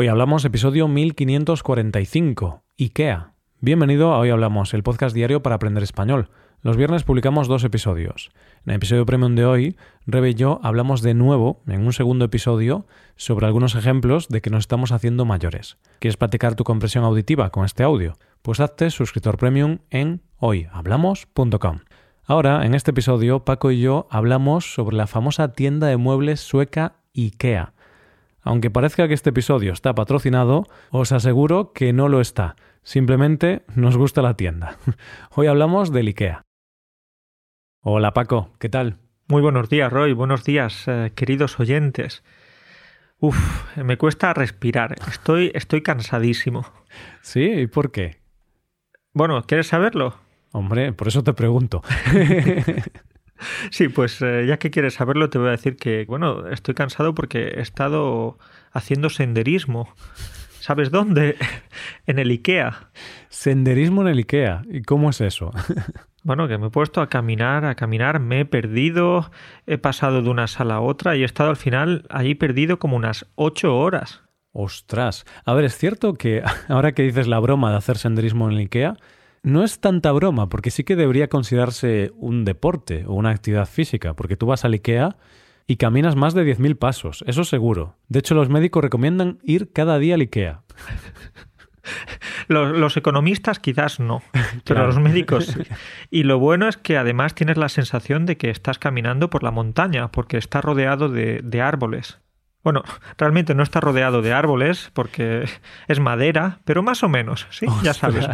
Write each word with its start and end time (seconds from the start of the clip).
Hoy 0.00 0.06
hablamos 0.06 0.44
episodio 0.44 0.86
1545, 0.86 2.62
IKEA. 2.78 3.32
Bienvenido 3.58 4.12
a 4.12 4.20
Hoy 4.20 4.30
Hablamos, 4.30 4.72
el 4.72 4.84
podcast 4.84 5.12
diario 5.12 5.42
para 5.42 5.56
aprender 5.56 5.82
español. 5.82 6.30
Los 6.62 6.76
viernes 6.76 7.02
publicamos 7.02 7.48
dos 7.48 7.64
episodios. 7.64 8.30
En 8.64 8.70
el 8.70 8.76
episodio 8.76 9.04
premium 9.04 9.34
de 9.34 9.44
hoy, 9.44 9.76
Rebe 10.06 10.30
y 10.30 10.34
yo 10.34 10.60
hablamos 10.62 11.02
de 11.02 11.14
nuevo, 11.14 11.64
en 11.66 11.84
un 11.84 11.92
segundo 11.92 12.26
episodio, 12.26 12.86
sobre 13.16 13.46
algunos 13.46 13.74
ejemplos 13.74 14.28
de 14.28 14.40
que 14.40 14.50
nos 14.50 14.60
estamos 14.60 14.92
haciendo 14.92 15.24
mayores. 15.24 15.78
¿Quieres 15.98 16.16
practicar 16.16 16.54
tu 16.54 16.62
compresión 16.62 17.02
auditiva 17.02 17.50
con 17.50 17.64
este 17.64 17.82
audio? 17.82 18.18
Pues 18.42 18.60
hazte 18.60 18.90
suscriptor 18.90 19.36
premium 19.36 19.78
en 19.90 20.22
hoyhablamos.com. 20.36 21.80
Ahora, 22.24 22.64
en 22.64 22.76
este 22.76 22.92
episodio, 22.92 23.44
Paco 23.44 23.72
y 23.72 23.80
yo 23.80 24.06
hablamos 24.12 24.72
sobre 24.72 24.96
la 24.96 25.08
famosa 25.08 25.54
tienda 25.54 25.88
de 25.88 25.96
muebles 25.96 26.38
sueca 26.38 27.00
IKEA. 27.16 27.72
Aunque 28.42 28.70
parezca 28.70 29.08
que 29.08 29.14
este 29.14 29.30
episodio 29.30 29.72
está 29.72 29.94
patrocinado, 29.94 30.64
os 30.90 31.12
aseguro 31.12 31.72
que 31.72 31.92
no 31.92 32.08
lo 32.08 32.20
está. 32.20 32.56
Simplemente 32.82 33.62
nos 33.74 33.96
gusta 33.96 34.22
la 34.22 34.34
tienda. 34.34 34.78
Hoy 35.34 35.46
hablamos 35.46 35.92
del 35.92 36.08
IKEA. 36.08 36.42
Hola 37.80 38.12
Paco, 38.12 38.50
¿qué 38.58 38.68
tal? 38.68 38.98
Muy 39.28 39.42
buenos 39.42 39.68
días, 39.68 39.92
Roy. 39.92 40.12
Buenos 40.12 40.44
días, 40.44 40.84
eh, 40.86 41.12
queridos 41.14 41.60
oyentes. 41.60 42.22
Uf, 43.20 43.36
me 43.76 43.98
cuesta 43.98 44.32
respirar. 44.32 44.94
Estoy, 45.08 45.50
estoy 45.54 45.82
cansadísimo. 45.82 46.64
¿Sí? 47.20 47.42
¿Y 47.42 47.66
por 47.66 47.92
qué? 47.92 48.22
Bueno, 49.12 49.42
¿quieres 49.42 49.66
saberlo? 49.66 50.14
Hombre, 50.52 50.92
por 50.92 51.08
eso 51.08 51.22
te 51.22 51.34
pregunto. 51.34 51.82
Sí, 53.70 53.88
pues 53.88 54.20
eh, 54.22 54.46
ya 54.46 54.58
que 54.58 54.70
quieres 54.70 54.94
saberlo, 54.94 55.30
te 55.30 55.38
voy 55.38 55.48
a 55.48 55.52
decir 55.52 55.76
que, 55.76 56.04
bueno, 56.06 56.48
estoy 56.48 56.74
cansado 56.74 57.14
porque 57.14 57.48
he 57.56 57.60
estado 57.60 58.38
haciendo 58.72 59.10
senderismo. 59.10 59.94
¿Sabes 60.60 60.90
dónde? 60.90 61.36
en 62.06 62.18
el 62.18 62.30
IKEA. 62.30 62.90
Senderismo 63.28 64.02
en 64.02 64.08
el 64.08 64.18
IKEA. 64.18 64.62
¿Y 64.70 64.82
cómo 64.82 65.10
es 65.10 65.20
eso? 65.20 65.50
Bueno, 66.24 66.46
que 66.46 66.58
me 66.58 66.66
he 66.66 66.70
puesto 66.70 67.00
a 67.00 67.08
caminar, 67.08 67.64
a 67.64 67.74
caminar, 67.74 68.20
me 68.20 68.40
he 68.40 68.44
perdido, 68.44 69.30
he 69.66 69.78
pasado 69.78 70.20
de 70.20 70.28
una 70.28 70.46
sala 70.46 70.74
a 70.74 70.80
otra 70.80 71.16
y 71.16 71.22
he 71.22 71.24
estado 71.24 71.48
al 71.48 71.56
final 71.56 72.04
allí 72.10 72.34
perdido 72.34 72.78
como 72.78 72.96
unas 72.96 73.26
ocho 73.34 73.78
horas. 73.78 74.20
Ostras. 74.52 75.24
A 75.44 75.54
ver, 75.54 75.64
es 75.64 75.78
cierto 75.78 76.14
que 76.14 76.42
ahora 76.68 76.92
que 76.92 77.02
dices 77.02 77.28
la 77.28 77.38
broma 77.38 77.70
de 77.70 77.78
hacer 77.78 77.96
senderismo 77.96 78.46
en 78.46 78.56
el 78.56 78.58
IKEA, 78.58 78.96
no 79.48 79.64
es 79.64 79.80
tanta 79.80 80.12
broma, 80.12 80.48
porque 80.48 80.70
sí 80.70 80.84
que 80.84 80.94
debería 80.94 81.28
considerarse 81.28 82.12
un 82.16 82.44
deporte 82.44 83.04
o 83.06 83.14
una 83.14 83.30
actividad 83.30 83.66
física, 83.66 84.14
porque 84.14 84.36
tú 84.36 84.46
vas 84.46 84.64
al 84.64 84.74
IKEA 84.74 85.16
y 85.66 85.76
caminas 85.76 86.16
más 86.16 86.34
de 86.34 86.44
10.000 86.44 86.78
pasos, 86.78 87.24
eso 87.26 87.44
seguro. 87.44 87.96
De 88.08 88.20
hecho, 88.20 88.34
los 88.34 88.48
médicos 88.48 88.82
recomiendan 88.82 89.38
ir 89.42 89.72
cada 89.72 89.98
día 89.98 90.14
al 90.14 90.20
IKEA. 90.22 90.62
Los, 92.48 92.98
economistas 92.98 93.60
quizás 93.60 93.98
no, 93.98 94.22
pero 94.64 94.86
los 94.86 94.98
médicos 94.98 95.46
sí. 95.46 95.62
Y 96.10 96.24
lo 96.24 96.38
bueno 96.38 96.68
es 96.68 96.76
que 96.76 96.98
además 96.98 97.34
tienes 97.34 97.56
la 97.56 97.70
sensación 97.70 98.26
de 98.26 98.36
que 98.36 98.50
estás 98.50 98.78
caminando 98.78 99.30
por 99.30 99.42
la 99.42 99.50
montaña, 99.50 100.08
porque 100.12 100.36
está 100.36 100.60
rodeado 100.60 101.08
de, 101.08 101.40
de 101.42 101.62
árboles. 101.62 102.20
Bueno, 102.62 102.82
realmente 103.16 103.54
no 103.54 103.62
está 103.62 103.80
rodeado 103.80 104.20
de 104.20 104.34
árboles 104.34 104.90
porque 104.92 105.48
es 105.88 106.00
madera, 106.00 106.60
pero 106.64 106.82
más 106.82 107.02
o 107.02 107.08
menos, 107.08 107.46
sí, 107.50 107.66
ya 107.82 107.94
sabes. 107.94 108.28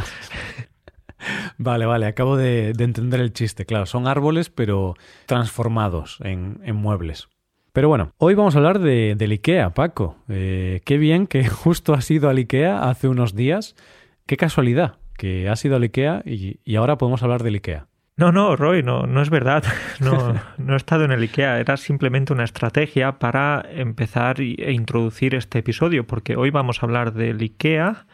Vale, 1.58 1.86
vale, 1.86 2.06
acabo 2.06 2.36
de, 2.36 2.70
entender 2.70 3.20
el 3.20 3.32
chiste. 3.32 3.66
Claro, 3.66 3.86
son 3.86 4.06
árboles, 4.06 4.50
pero 4.50 4.94
transformados 5.26 6.18
en, 6.22 6.58
muebles. 6.74 7.28
Pero 7.72 7.88
bueno, 7.88 8.12
hoy 8.18 8.34
vamos 8.34 8.54
a 8.54 8.58
hablar 8.58 8.78
de, 8.78 9.14
del 9.16 9.32
IKEA, 9.32 9.70
Paco. 9.74 10.16
Eh, 10.28 10.80
qué 10.84 10.98
bien 10.98 11.26
que 11.26 11.46
justo 11.48 11.94
has 11.94 12.10
ido 12.10 12.28
al 12.28 12.38
IKEA 12.38 12.88
hace 12.88 13.08
unos 13.08 13.34
días. 13.34 13.74
Qué 14.26 14.36
casualidad 14.36 14.98
que 15.16 15.48
has 15.48 15.64
ido 15.64 15.76
al 15.76 15.84
IKEA 15.84 16.22
y, 16.24 16.76
ahora 16.76 16.98
podemos 16.98 17.22
hablar 17.22 17.42
del 17.42 17.56
IKEA. 17.56 17.86
No, 18.16 18.30
no, 18.30 18.54
Roy, 18.54 18.84
no, 18.84 19.06
no 19.06 19.22
es 19.22 19.30
verdad. 19.30 19.64
No, 20.00 20.34
no 20.58 20.74
he 20.74 20.76
estado 20.76 21.04
en 21.04 21.12
el 21.12 21.22
IKEA. 21.22 21.60
Era 21.60 21.76
simplemente 21.76 22.32
una 22.32 22.44
estrategia 22.44 23.18
para 23.18 23.64
empezar 23.70 24.40
e 24.40 24.72
introducir 24.72 25.34
este 25.34 25.60
episodio, 25.60 26.06
porque 26.06 26.36
hoy 26.36 26.50
vamos 26.50 26.82
a 26.82 26.86
hablar 26.86 27.12
del 27.12 27.40
IKEA 27.42 28.06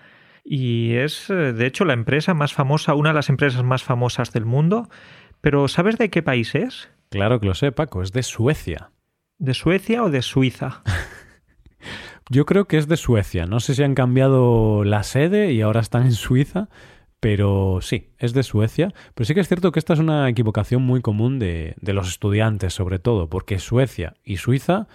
y 0.45 0.95
es, 0.95 1.31
eh, 1.31 1.53
de 1.53 1.67
hecho, 1.67 1.85
la 1.85 1.93
empresa 1.93 2.35
más 2.35 2.53
famosa, 2.53 2.95
una 2.95 3.11
de 3.11 3.15
las 3.15 3.29
empresas 3.29 3.63
más 3.63 3.83
famosas 3.83 4.33
del 4.33 4.45
mundo. 4.45 4.89
Pero 5.41 5.69
¿sabes 5.69 5.97
de 5.99 6.11
qué 6.11 6.23
país 6.23 6.55
es? 6.55 6.91
Claro 7.09 7.41
que 7.41 7.47
lo 7.47 7.55
sé, 7.55 7.73
Paco, 7.73 8.03
es 8.03 8.13
de 8.13 8.23
Suecia. 8.23 8.91
¿De 9.39 9.55
Suecia 9.55 10.03
o 10.05 10.11
de 10.11 10.23
Suiza? 10.23 10.83
Yo 12.31 12.47
creo 12.47 12.67
que 12.67 12.79
es 12.79 12.87
de 12.89 12.97
Suecia. 12.97 13.47
No 13.47 13.59
sé 13.59 13.75
si 13.75 13.83
han 13.83 13.95
cambiado 13.95 14.85
la 14.85 15.03
sede 15.03 15.53
y 15.53 15.63
ahora 15.63 15.81
están 15.81 16.05
en 16.05 16.13
Suiza, 16.13 16.69
pero 17.19 17.81
sí, 17.81 18.11
es 18.19 18.33
de 18.35 18.43
Suecia. 18.43 18.93
Pero 19.15 19.25
sí 19.25 19.35
que 19.35 19.41
es 19.41 19.49
cierto 19.49 19.73
que 19.73 19.81
esta 19.81 19.95
es 19.95 19.99
una 19.99 20.29
equivocación 20.29 20.83
muy 20.83 21.01
común 21.01 21.39
de, 21.39 21.75
de 21.81 21.93
los 21.93 22.09
estudiantes, 22.09 22.75
sobre 22.75 22.99
todo, 22.99 23.29
porque 23.29 23.59
Suecia 23.59 24.15
y 24.23 24.37
Suiza 24.37 24.87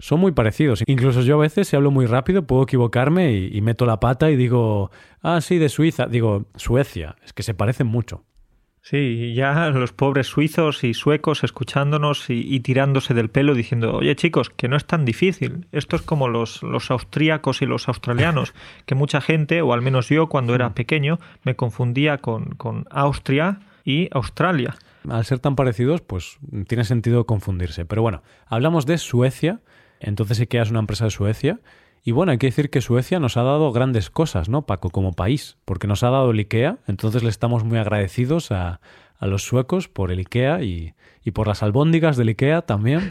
son 0.00 0.20
muy 0.20 0.32
parecidos. 0.32 0.82
Incluso 0.86 1.20
yo 1.20 1.36
a 1.36 1.42
veces, 1.42 1.68
si 1.68 1.76
hablo 1.76 1.90
muy 1.90 2.06
rápido, 2.06 2.46
puedo 2.46 2.64
equivocarme 2.64 3.32
y, 3.32 3.60
meto 3.60 3.86
la 3.86 4.00
pata 4.00 4.30
y 4.30 4.36
digo, 4.36 4.90
ah, 5.22 5.40
sí, 5.40 5.58
de 5.58 5.68
Suiza. 5.68 6.06
Digo, 6.06 6.46
Suecia. 6.56 7.16
Es 7.24 7.32
que 7.32 7.42
se 7.42 7.54
parecen 7.54 7.86
mucho. 7.86 8.24
Sí, 8.82 9.34
ya 9.34 9.68
los 9.68 9.92
pobres 9.92 10.26
suizos 10.26 10.84
y 10.84 10.94
suecos 10.94 11.44
escuchándonos 11.44 12.30
y, 12.30 12.58
tirándose 12.60 13.12
del 13.12 13.28
pelo 13.28 13.54
diciendo, 13.54 13.96
oye 13.96 14.16
chicos, 14.16 14.48
que 14.48 14.68
no 14.68 14.76
es 14.76 14.86
tan 14.86 15.04
difícil. 15.04 15.66
Esto 15.70 15.96
es 15.96 16.02
como 16.02 16.28
los, 16.28 16.62
los 16.62 16.90
austríacos 16.90 17.60
y 17.60 17.66
los 17.66 17.88
australianos, 17.88 18.54
que 18.86 18.94
mucha 18.94 19.20
gente, 19.20 19.60
o 19.60 19.74
al 19.74 19.82
menos 19.82 20.08
yo 20.08 20.28
cuando 20.28 20.54
era 20.54 20.74
pequeño, 20.74 21.18
me 21.44 21.56
confundía 21.56 22.18
con, 22.18 22.46
con 22.56 22.86
Austria 22.90 23.60
y 23.84 24.08
Australia. 24.12 24.76
Al 25.08 25.24
ser 25.24 25.38
tan 25.40 25.56
parecidos, 25.56 26.00
pues 26.00 26.38
tiene 26.66 26.84
sentido 26.84 27.26
confundirse. 27.26 27.84
Pero 27.84 28.00
bueno, 28.02 28.22
hablamos 28.46 28.86
de 28.86 28.98
Suecia 28.98 29.60
entonces 30.00 30.40
IKEA 30.40 30.62
es 30.62 30.70
una 30.70 30.80
empresa 30.80 31.04
de 31.04 31.10
Suecia. 31.10 31.60
Y 32.02 32.12
bueno, 32.12 32.32
hay 32.32 32.38
que 32.38 32.46
decir 32.46 32.70
que 32.70 32.80
Suecia 32.80 33.20
nos 33.20 33.36
ha 33.36 33.42
dado 33.42 33.70
grandes 33.72 34.08
cosas, 34.08 34.48
¿no, 34.48 34.62
Paco? 34.62 34.90
Como 34.90 35.12
país, 35.12 35.58
porque 35.66 35.86
nos 35.86 36.02
ha 36.02 36.10
dado 36.10 36.30
el 36.30 36.38
IKEA, 36.38 36.78
entonces 36.86 37.22
le 37.22 37.28
estamos 37.28 37.62
muy 37.62 37.78
agradecidos 37.78 38.50
a, 38.50 38.80
los 39.20 39.42
suecos 39.42 39.88
por 39.88 40.10
el 40.10 40.20
IKEA 40.20 40.62
y, 40.62 40.94
por 41.34 41.46
las 41.46 41.62
albóndigas 41.62 42.16
del 42.16 42.28
IKEA 42.28 42.62
también. 42.62 43.10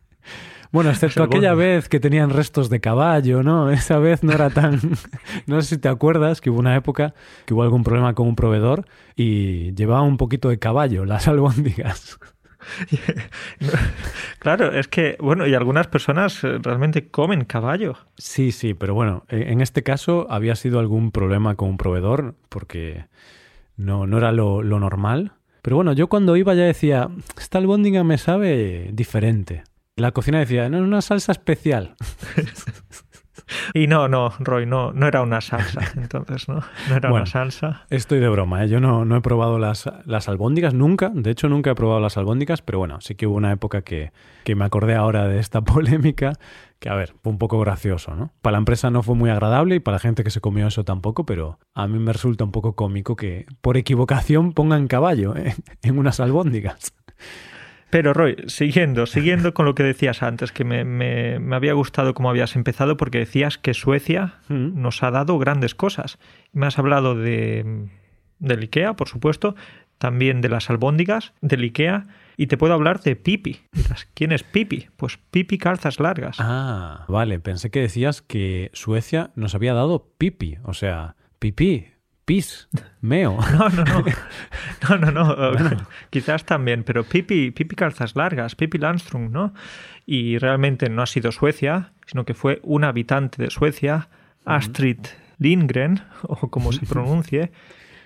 bueno, 0.72 0.88
excepto 0.88 1.22
aquella 1.22 1.52
vez 1.52 1.90
que 1.90 2.00
tenían 2.00 2.30
restos 2.30 2.70
de 2.70 2.80
caballo, 2.80 3.42
¿no? 3.42 3.70
Esa 3.70 3.98
vez 3.98 4.22
no 4.22 4.32
era 4.32 4.48
tan... 4.48 4.80
no 5.46 5.60
sé 5.60 5.74
si 5.74 5.78
te 5.78 5.88
acuerdas 5.88 6.40
que 6.40 6.48
hubo 6.48 6.58
una 6.58 6.74
época 6.74 7.12
que 7.44 7.52
hubo 7.52 7.62
algún 7.62 7.84
problema 7.84 8.14
con 8.14 8.28
un 8.28 8.34
proveedor 8.34 8.86
y 9.14 9.74
llevaba 9.74 10.02
un 10.02 10.16
poquito 10.16 10.48
de 10.48 10.58
caballo 10.58 11.04
las 11.04 11.28
albóndigas. 11.28 12.18
claro, 14.38 14.72
es 14.72 14.88
que, 14.88 15.16
bueno, 15.20 15.46
y 15.46 15.54
algunas 15.54 15.86
personas 15.86 16.42
eh, 16.44 16.58
realmente 16.62 17.08
comen 17.08 17.44
caballo. 17.44 17.96
Sí, 18.16 18.52
sí, 18.52 18.74
pero 18.74 18.94
bueno, 18.94 19.24
e, 19.28 19.52
en 19.52 19.60
este 19.60 19.82
caso 19.82 20.26
había 20.30 20.54
sido 20.56 20.78
algún 20.78 21.10
problema 21.10 21.54
con 21.56 21.70
un 21.70 21.76
proveedor 21.76 22.34
porque 22.48 23.06
no, 23.76 24.06
no 24.06 24.18
era 24.18 24.32
lo, 24.32 24.62
lo 24.62 24.78
normal. 24.78 25.32
Pero 25.62 25.76
bueno, 25.76 25.92
yo 25.92 26.08
cuando 26.08 26.36
iba 26.36 26.54
ya 26.54 26.64
decía, 26.64 27.08
esta 27.38 27.58
albóndiga 27.58 28.04
me 28.04 28.18
sabe 28.18 28.90
diferente. 28.92 29.64
La 29.96 30.12
cocina 30.12 30.38
decía, 30.38 30.68
no, 30.70 30.78
es 30.78 30.82
una 30.82 31.02
salsa 31.02 31.32
especial. 31.32 31.96
Y 33.74 33.86
no, 33.86 34.08
no, 34.08 34.32
Roy, 34.38 34.66
no, 34.66 34.92
no 34.92 35.06
era 35.06 35.22
una 35.22 35.40
salsa, 35.40 35.80
entonces, 35.96 36.48
¿no? 36.48 36.62
No 36.88 36.96
era 36.96 37.12
una 37.12 37.26
salsa. 37.26 37.86
Estoy 37.90 38.20
de 38.20 38.28
broma, 38.28 38.64
¿eh? 38.64 38.68
yo 38.68 38.80
no, 38.80 39.04
no 39.04 39.16
he 39.16 39.20
probado 39.20 39.58
las, 39.58 39.90
las 40.04 40.28
albóndigas 40.28 40.74
nunca, 40.74 41.10
de 41.14 41.30
hecho 41.30 41.48
nunca 41.48 41.70
he 41.70 41.74
probado 41.74 42.00
las 42.00 42.16
albóndigas, 42.16 42.62
pero 42.62 42.78
bueno, 42.78 43.00
sí 43.00 43.14
que 43.14 43.26
hubo 43.26 43.36
una 43.36 43.52
época 43.52 43.82
que, 43.82 44.12
que 44.44 44.54
me 44.54 44.64
acordé 44.64 44.94
ahora 44.94 45.28
de 45.28 45.38
esta 45.38 45.60
polémica, 45.64 46.32
que 46.78 46.88
a 46.88 46.94
ver, 46.94 47.14
fue 47.22 47.32
un 47.32 47.38
poco 47.38 47.60
gracioso, 47.60 48.14
¿no? 48.14 48.32
Para 48.40 48.52
la 48.52 48.58
empresa 48.58 48.90
no 48.90 49.02
fue 49.02 49.14
muy 49.14 49.30
agradable 49.30 49.76
y 49.76 49.80
para 49.80 49.96
la 49.96 50.00
gente 50.00 50.24
que 50.24 50.30
se 50.30 50.40
comió 50.40 50.66
eso 50.66 50.84
tampoco, 50.84 51.26
pero 51.26 51.58
a 51.74 51.86
mí 51.86 51.98
me 51.98 52.12
resulta 52.12 52.44
un 52.44 52.52
poco 52.52 52.74
cómico 52.74 53.16
que 53.16 53.46
por 53.60 53.76
equivocación 53.76 54.52
pongan 54.52 54.88
caballo 54.88 55.36
¿eh? 55.36 55.54
en 55.82 55.98
unas 55.98 56.20
albóndigas. 56.20 56.94
Pero 57.90 58.14
Roy, 58.14 58.36
siguiendo, 58.46 59.06
siguiendo 59.06 59.52
con 59.52 59.66
lo 59.66 59.74
que 59.74 59.82
decías 59.82 60.22
antes, 60.22 60.52
que 60.52 60.64
me, 60.64 60.84
me, 60.84 61.40
me 61.40 61.56
había 61.56 61.72
gustado 61.72 62.14
cómo 62.14 62.30
habías 62.30 62.54
empezado, 62.54 62.96
porque 62.96 63.18
decías 63.18 63.58
que 63.58 63.74
Suecia 63.74 64.34
mm. 64.48 64.80
nos 64.80 65.02
ha 65.02 65.10
dado 65.10 65.38
grandes 65.38 65.74
cosas. 65.74 66.18
Me 66.52 66.66
has 66.66 66.78
hablado 66.78 67.16
de, 67.16 67.88
del 68.38 68.60
IKEA, 68.60 68.94
por 68.94 69.08
supuesto, 69.08 69.56
también 69.98 70.40
de 70.40 70.48
las 70.48 70.70
albóndigas, 70.70 71.34
del 71.40 71.62
IKEA, 71.62 72.06
y 72.36 72.46
te 72.46 72.56
puedo 72.56 72.72
hablar 72.72 73.00
de 73.00 73.16
Pipi. 73.16 73.60
¿Quién 74.14 74.32
es 74.32 74.44
Pipi? 74.44 74.88
Pues 74.96 75.18
Pipi 75.30 75.58
calzas 75.58 76.00
largas. 76.00 76.36
Ah, 76.40 77.04
vale, 77.08 77.38
pensé 77.38 77.70
que 77.70 77.80
decías 77.80 78.22
que 78.22 78.70
Suecia 78.72 79.30
nos 79.34 79.54
había 79.54 79.74
dado 79.74 80.08
Pipi, 80.16 80.56
o 80.64 80.72
sea, 80.72 81.16
Pipi, 81.38 81.88
pis, 82.30 82.68
meo. 83.00 83.38
No, 83.58 83.68
no, 83.70 83.84
no. 83.84 84.04
No, 84.88 85.10
no, 85.10 85.10
no. 85.10 85.86
Quizás 86.10 86.44
también, 86.44 86.84
pero 86.84 87.02
Pipi, 87.02 87.50
Pipi 87.50 87.74
calzas 87.74 88.14
largas, 88.14 88.54
Pipi 88.54 88.78
Landström, 88.78 89.30
¿no? 89.32 89.52
y 90.06 90.38
realmente 90.38 90.88
no 90.88 91.02
ha 91.02 91.06
sido 91.06 91.32
Suecia, 91.32 91.90
sino 92.06 92.24
que 92.24 92.34
fue 92.34 92.60
un 92.62 92.84
habitante 92.84 93.42
de 93.42 93.50
Suecia, 93.50 94.10
Astrid 94.44 94.98
Lindgren, 95.38 96.02
o 96.22 96.50
como 96.50 96.70
se 96.70 96.86
pronuncie, 96.86 97.50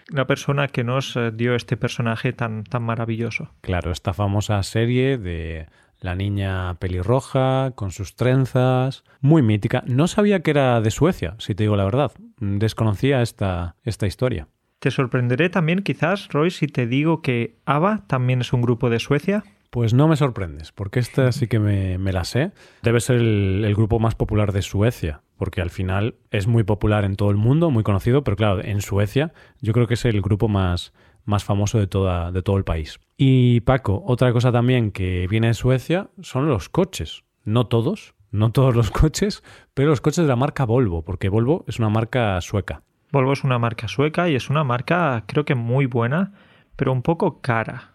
la 0.09 0.27
persona 0.27 0.69
que 0.69 0.85
nos 0.85 1.17
eh, 1.17 1.31
dio 1.31 1.55
este 1.55 1.77
personaje 1.77 2.33
tan, 2.33 2.65
tan 2.65 2.83
maravilloso. 2.83 3.51
Claro, 3.61 3.93
esta 3.93 4.15
famosa 4.15 4.63
serie 4.63 5.19
de 5.19 5.67
la 6.01 6.15
niña 6.15 6.75
pelirroja, 6.75 7.73
con 7.75 7.91
sus 7.91 8.17
trenzas, 8.17 9.05
muy 9.21 9.43
mítica. 9.43 9.83
No 9.87 10.07
sabía 10.07 10.41
que 10.41 10.51
era 10.51 10.81
de 10.81 10.91
Suecia, 10.91 11.35
si 11.39 11.55
te 11.55 11.65
digo 11.65 11.77
la 11.77 11.85
verdad. 11.85 12.13
Desconocía 12.39 13.23
esta, 13.23 13.77
esta 13.85 14.07
historia. 14.07 14.49
Te 14.79 14.91
sorprenderé 14.91 15.49
también, 15.49 15.83
quizás, 15.83 16.29
Roy, 16.29 16.51
si 16.51 16.67
te 16.67 16.87
digo 16.87 17.23
que 17.23 17.57
ABBA 17.65 18.05
también 18.07 18.43
es 18.43 18.53
un 18.53 18.61
grupo 18.61 18.91
de 18.91 18.99
Suecia. 18.99 19.43
Pues 19.71 19.95
no 19.95 20.09
me 20.09 20.17
sorprendes, 20.17 20.73
porque 20.73 21.01
esta 21.01 21.33
sí 21.33 21.47
que 21.47 21.59
me, 21.59 21.99
la 22.13 22.25
sé. 22.25 22.53
Debe 22.83 23.01
ser 23.01 23.17
el, 23.17 23.75
grupo 23.75 23.99
más 23.99 24.15
popular 24.15 24.53
de 24.53 24.63
Suecia, 24.63 25.23
porque 25.37 25.63
al 25.63 25.71
final 25.71 26.17
es 26.31 26.47
muy 26.47 26.65
popular 26.65 27.05
en 27.05 27.17
todo 27.17 27.31
el 27.31 27.37
mundo, 27.37 27.71
muy 27.71 27.83
conocido, 27.83 28.25
pero 28.25 28.37
claro, 28.37 28.63
en 28.63 28.83
Suecia 28.83 29.33
yo 29.61 29.73
creo 29.73 29.87
que 29.87 29.95
es 29.95 30.05
el 30.05 30.21
grupo 30.21 30.49
más, 30.49 30.93
más 31.25 31.45
famoso 31.45 31.79
de, 31.79 31.87
toda, 31.87 32.31
de 32.31 32.43
todo 32.43 32.59
el 32.59 32.65
país. 32.65 33.01
Y 33.17 33.61
Paco, 33.63 34.03
otra 34.07 34.33
cosa 34.33 34.53
también 34.53 34.91
que 34.91 35.27
viene 35.29 35.47
de 35.47 35.55
Suecia 35.55 36.11
son 36.21 36.47
los 36.47 36.69
coches. 36.69 37.25
No 37.45 37.67
todos, 37.67 38.14
no 38.35 38.51
todos 38.51 38.75
los 38.75 38.91
coches, 38.91 39.45
pero 39.75 39.91
los 39.91 40.01
coches 40.01 40.25
de 40.25 40.29
la 40.29 40.37
marca 40.37 40.65
Volvo, 40.65 41.03
porque 41.03 41.29
Volvo 41.29 41.65
es 41.69 41.79
una 41.79 41.89
marca 41.89 42.41
sueca. 42.41 42.83
Volvo 43.13 43.33
es 43.33 43.45
una 43.45 43.61
marca 43.61 43.87
sueca 43.87 44.29
y 44.29 44.35
es 44.35 44.51
una 44.51 44.65
marca 44.65 45.23
creo 45.27 45.45
que 45.45 45.55
muy 45.55 45.87
buena, 45.87 46.33
pero 46.75 46.93
un 46.93 47.03
poco 47.03 47.41
cara. 47.41 47.93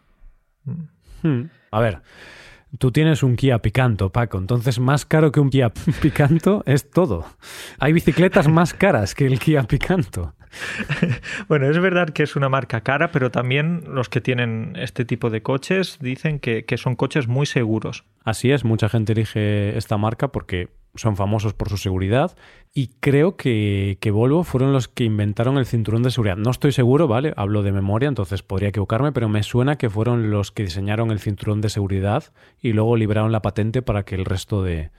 Hmm. 1.23 1.43
A 1.71 1.81
ver, 1.81 2.01
tú 2.77 2.89
tienes 2.91 3.21
un 3.21 3.35
Kia 3.35 3.59
Picanto, 3.59 4.11
Paco, 4.11 4.37
entonces 4.37 4.79
más 4.79 5.05
caro 5.05 5.33
que 5.33 5.41
un 5.41 5.49
Kia 5.49 5.73
Picanto 6.01 6.63
es 6.65 6.89
todo. 6.89 7.25
Hay 7.77 7.91
bicicletas 7.91 8.47
más 8.47 8.73
caras 8.73 9.15
que 9.15 9.25
el 9.25 9.39
Kia 9.39 9.63
Picanto. 9.63 10.35
bueno, 11.47 11.69
es 11.69 11.79
verdad 11.79 12.09
que 12.09 12.23
es 12.23 12.35
una 12.35 12.49
marca 12.49 12.81
cara, 12.81 13.11
pero 13.11 13.31
también 13.31 13.83
los 13.87 14.09
que 14.09 14.21
tienen 14.21 14.73
este 14.75 15.05
tipo 15.05 15.29
de 15.29 15.41
coches 15.41 15.97
dicen 16.01 16.39
que, 16.39 16.65
son 16.77 16.95
coches 16.95 17.27
muy 17.27 17.45
seguros. 17.45 18.05
Así 18.23 18.51
es, 18.51 18.63
mucha 18.63 18.89
gente 18.89 19.13
elige 19.13 19.77
esta 19.77 19.97
marca 19.97 20.29
porque 20.29 20.69
son 20.95 21.15
famosos 21.15 21.53
por 21.53 21.69
su 21.69 21.77
seguridad 21.77 22.35
y 22.73 22.87
creo 22.99 23.37
que, 23.37 23.97
que, 24.01 24.11
Volvo 24.11 24.43
fueron 24.43 24.73
los 24.73 24.87
que 24.87 25.03
inventaron 25.03 25.57
el 25.57 25.65
cinturón 25.65 26.03
de 26.03 26.11
seguridad. 26.11 26.37
No 26.37 26.49
estoy 26.49 26.71
seguro, 26.71 27.07
¿vale? 27.07 27.33
Hablo 27.37 27.61
de 27.61 27.71
memoria, 27.71 28.09
entonces 28.09 28.41
podría 28.41 28.69
equivocarme, 28.69 29.11
pero 29.11 29.29
me 29.29 29.43
suena 29.43 29.77
que 29.77 29.89
fueron 29.89 30.31
los 30.31 30.51
que 30.51 30.63
diseñaron 30.63 31.11
el 31.11 31.19
cinturón 31.19 31.61
de 31.61 31.69
seguridad 31.69 32.25
y 32.61 32.73
luego 32.73 32.97
libraron 32.97 33.31
la 33.31 33.41
patente 33.41 33.81
para 33.81 34.03
que 34.03 34.15
el 34.15 34.25
resto 34.25 34.63
de, 34.63 34.89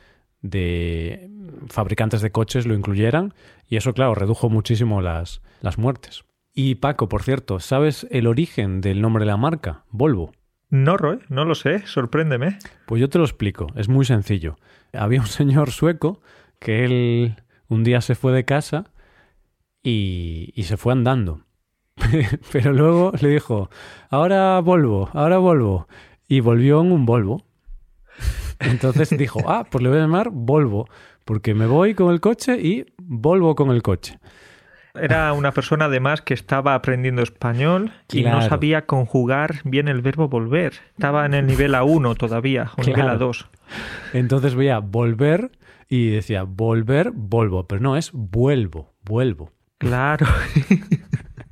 de 0.43 1.31
fabricantes 1.69 2.23
de 2.23 2.33
coches 2.33 2.67
lo 2.67 2.75
incluyeran 2.75 3.35
y 3.69 3.77
eso, 3.77 3.93
claro, 3.95 4.15
redujo 4.15 4.49
muchísimo 4.49 5.01
las, 5.01 5.43
las 5.61 5.79
muertes. 5.79 6.25
Y 6.55 6.77
Paco, 6.77 7.09
por 7.09 7.23
cierto, 7.23 7.61
¿sabes 7.61 8.07
el 8.11 8.27
origen 8.27 8.81
del 8.81 9.01
nombre 9.01 9.25
de 9.25 9.31
la 9.31 9.37
marca? 9.37 9.85
Volvo. 9.91 10.33
No, 10.69 10.97
Roy, 10.97 11.19
no 11.29 11.45
lo 11.45 11.55
sé, 11.55 11.87
sorpréndeme. 11.87 12.59
Pues 12.87 13.01
yo 13.01 13.09
te 13.09 13.19
lo 13.19 13.25
explico, 13.25 13.67
es 13.77 13.89
muy 13.89 14.05
sencillo. 14.05 14.57
Había 14.93 15.21
un 15.21 15.27
señor 15.29 15.71
sueco 15.71 16.21
que 16.59 16.85
él 16.85 17.37
un 17.69 17.85
día 17.85 18.01
se 18.01 18.15
fue 18.15 18.33
de 18.33 18.45
casa 18.45 18.91
y, 19.83 20.53
y 20.55 20.65
se 20.65 20.77
fue 20.77 20.93
andando. 20.93 21.45
Pero 22.53 22.73
luego 22.73 23.13
le 23.21 23.29
dijo, 23.29 23.71
ahora 24.11 24.61
Volvo, 24.61 25.11
ahora 25.13 25.39
Volvo. 25.39 25.89
Y 26.29 26.41
volvió 26.41 26.81
en 26.81 26.93
un 26.93 27.07
Volvo. 27.07 27.45
Entonces 28.61 29.17
dijo, 29.17 29.41
ah, 29.47 29.67
pues 29.69 29.83
le 29.83 29.89
voy 29.89 29.99
a 29.99 30.03
llamar 30.03 30.31
Volvo, 30.31 30.89
porque 31.25 31.55
me 31.55 31.67
voy 31.67 31.95
con 31.95 32.13
el 32.13 32.21
coche 32.21 32.61
y 32.61 32.87
Volvo 32.99 33.55
con 33.55 33.71
el 33.71 33.83
coche. 33.83 34.19
Era 34.95 35.33
una 35.33 35.53
persona 35.53 35.85
además 35.85 36.21
que 36.21 36.35
estaba 36.35 36.75
aprendiendo 36.75 37.23
español 37.23 37.93
y 38.13 38.23
no 38.25 38.43
sabía 38.43 38.87
conjugar 38.87 39.61
bien 39.65 39.89
el 39.89 40.03
verbo 40.03 40.29
volver. 40.29 40.75
Estaba 40.95 41.27
en 41.27 41.35
el 41.35 41.47
nivel 41.47 41.75
A1 41.75 42.17
todavía, 42.17 42.73
o 42.77 42.83
nivel 42.83 43.07
A2. 43.07 43.47
Entonces 44.13 44.57
veía 44.57 44.81
volver 44.81 45.53
y 45.89 46.11
decía 46.11 46.43
volver, 46.43 47.13
volvo, 47.13 47.67
pero 47.69 47.81
no, 47.81 47.97
es 47.97 48.11
vuelvo, 48.13 48.93
vuelvo. 49.05 49.53
Claro. 49.79 50.27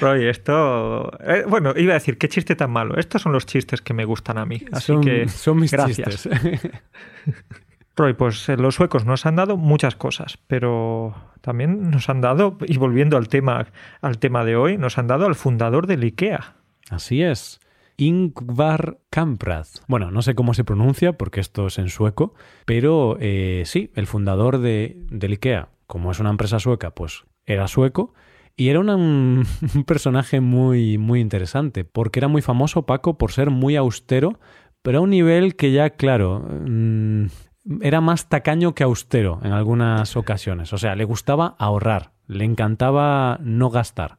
Roy, 0.00 0.26
esto. 0.26 1.10
Eh, 1.20 1.44
bueno, 1.48 1.72
iba 1.76 1.92
a 1.92 1.94
decir, 1.94 2.18
qué 2.18 2.28
chiste 2.28 2.54
tan 2.56 2.70
malo. 2.70 2.96
Estos 2.96 3.22
son 3.22 3.32
los 3.32 3.46
chistes 3.46 3.80
que 3.80 3.94
me 3.94 4.04
gustan 4.04 4.38
a 4.38 4.44
mí. 4.44 4.62
Así 4.72 4.86
son, 4.86 5.02
que. 5.02 5.28
Son 5.28 5.58
mis 5.58 5.72
gracias. 5.72 6.28
Roy, 7.96 8.14
pues 8.14 8.48
eh, 8.48 8.56
los 8.56 8.74
suecos 8.74 9.04
nos 9.04 9.24
han 9.24 9.36
dado 9.36 9.56
muchas 9.56 9.94
cosas, 9.94 10.38
pero 10.48 11.14
también 11.40 11.90
nos 11.90 12.08
han 12.08 12.20
dado, 12.20 12.58
y 12.66 12.76
volviendo 12.76 13.16
al 13.16 13.28
tema, 13.28 13.68
al 14.00 14.18
tema 14.18 14.44
de 14.44 14.56
hoy, 14.56 14.76
nos 14.78 14.98
han 14.98 15.06
dado 15.06 15.26
al 15.26 15.36
fundador 15.36 15.86
del 15.86 16.02
IKEA. 16.02 16.56
Así 16.90 17.22
es. 17.22 17.60
Ingvar 17.96 18.98
Kamprad. 19.10 19.66
Bueno, 19.86 20.10
no 20.10 20.22
sé 20.22 20.34
cómo 20.34 20.54
se 20.54 20.64
pronuncia 20.64 21.12
porque 21.12 21.40
esto 21.40 21.68
es 21.68 21.78
en 21.78 21.88
sueco, 21.88 22.34
pero 22.64 23.16
eh, 23.20 23.62
sí, 23.66 23.92
el 23.94 24.08
fundador 24.08 24.58
de, 24.58 24.96
del 25.10 25.32
IKEA, 25.32 25.68
como 25.86 26.10
es 26.10 26.18
una 26.18 26.30
empresa 26.30 26.58
sueca, 26.58 26.90
pues 26.90 27.24
era 27.46 27.68
sueco 27.68 28.12
y 28.56 28.68
era 28.68 28.80
un, 28.80 29.46
personaje 29.86 30.40
muy, 30.40 30.98
muy 30.98 31.20
interesante, 31.20 31.84
porque 31.84 32.20
era 32.20 32.28
muy 32.28 32.42
famoso, 32.42 32.86
Paco, 32.86 33.18
por 33.18 33.32
ser 33.32 33.50
muy 33.50 33.76
austero, 33.76 34.38
pero 34.82 34.98
a 34.98 35.00
un 35.00 35.10
nivel 35.10 35.56
que 35.56 35.72
ya, 35.72 35.90
claro, 35.90 36.40
mm, 36.40 37.26
era 37.80 38.00
más 38.00 38.28
tacaño 38.28 38.74
que 38.74 38.84
austero 38.84 39.40
en 39.42 39.52
algunas 39.52 40.16
ocasiones. 40.16 40.72
O 40.72 40.78
sea, 40.78 40.94
le 40.94 41.04
gustaba 41.04 41.56
ahorrar, 41.58 42.12
le 42.26 42.44
encantaba 42.44 43.38
no 43.40 43.70
gastar. 43.70 44.18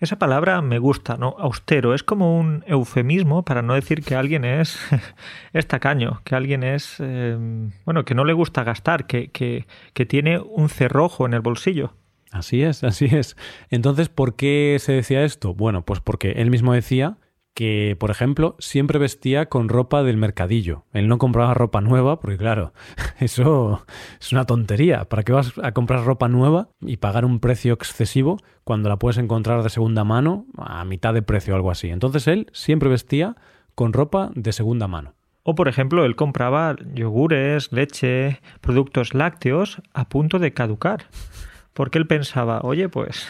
Esa 0.00 0.18
palabra 0.18 0.62
me 0.62 0.78
gusta, 0.78 1.18
¿no? 1.18 1.36
Austero. 1.38 1.94
Es 1.94 2.02
como 2.02 2.38
un 2.38 2.64
eufemismo 2.66 3.44
para 3.44 3.60
no 3.60 3.74
decir 3.74 4.02
que 4.02 4.14
alguien 4.14 4.46
es, 4.46 4.78
es 5.52 5.68
tacaño, 5.68 6.22
que 6.24 6.34
alguien 6.34 6.62
es, 6.64 6.98
em, 7.00 7.72
bueno, 7.84 8.04
que 8.06 8.14
no 8.14 8.24
le 8.24 8.32
gusta 8.32 8.64
gastar, 8.64 9.06
que, 9.06 9.30
que, 9.30 9.66
que 9.92 10.06
tiene 10.06 10.38
un 10.38 10.70
cerrojo 10.70 11.26
en 11.26 11.34
el 11.34 11.40
bolsillo. 11.40 11.92
Así 12.30 12.62
es, 12.62 12.84
así 12.84 13.06
es. 13.06 13.36
Entonces, 13.70 14.08
¿por 14.08 14.36
qué 14.36 14.76
se 14.80 14.92
decía 14.92 15.24
esto? 15.24 15.54
Bueno, 15.54 15.84
pues 15.84 16.00
porque 16.00 16.32
él 16.32 16.50
mismo 16.50 16.72
decía 16.72 17.18
que, 17.54 17.96
por 17.98 18.10
ejemplo, 18.10 18.56
siempre 18.58 18.98
vestía 18.98 19.46
con 19.46 19.68
ropa 19.68 20.02
del 20.02 20.16
mercadillo. 20.16 20.84
Él 20.92 21.08
no 21.08 21.18
compraba 21.18 21.52
ropa 21.52 21.80
nueva, 21.80 22.20
porque 22.20 22.38
claro, 22.38 22.72
eso 23.18 23.84
es 24.20 24.32
una 24.32 24.46
tontería. 24.46 25.04
¿Para 25.06 25.24
qué 25.24 25.32
vas 25.32 25.52
a 25.62 25.72
comprar 25.72 26.04
ropa 26.04 26.28
nueva 26.28 26.68
y 26.80 26.98
pagar 26.98 27.24
un 27.24 27.40
precio 27.40 27.74
excesivo 27.74 28.38
cuando 28.64 28.88
la 28.88 28.98
puedes 28.98 29.18
encontrar 29.18 29.62
de 29.62 29.70
segunda 29.70 30.04
mano 30.04 30.46
a 30.56 30.84
mitad 30.84 31.12
de 31.12 31.22
precio 31.22 31.54
o 31.54 31.56
algo 31.56 31.70
así? 31.70 31.90
Entonces 31.90 32.28
él 32.28 32.46
siempre 32.52 32.88
vestía 32.88 33.36
con 33.74 33.92
ropa 33.92 34.30
de 34.34 34.52
segunda 34.52 34.86
mano. 34.88 35.14
O, 35.42 35.54
por 35.54 35.68
ejemplo, 35.68 36.04
él 36.04 36.16
compraba 36.16 36.76
yogures, 36.94 37.72
leche, 37.72 38.40
productos 38.60 39.14
lácteos 39.14 39.80
a 39.94 40.08
punto 40.08 40.38
de 40.38 40.52
caducar 40.52 41.06
porque 41.80 41.96
él 41.96 42.06
pensaba, 42.06 42.60
oye, 42.62 42.90
pues 42.90 43.26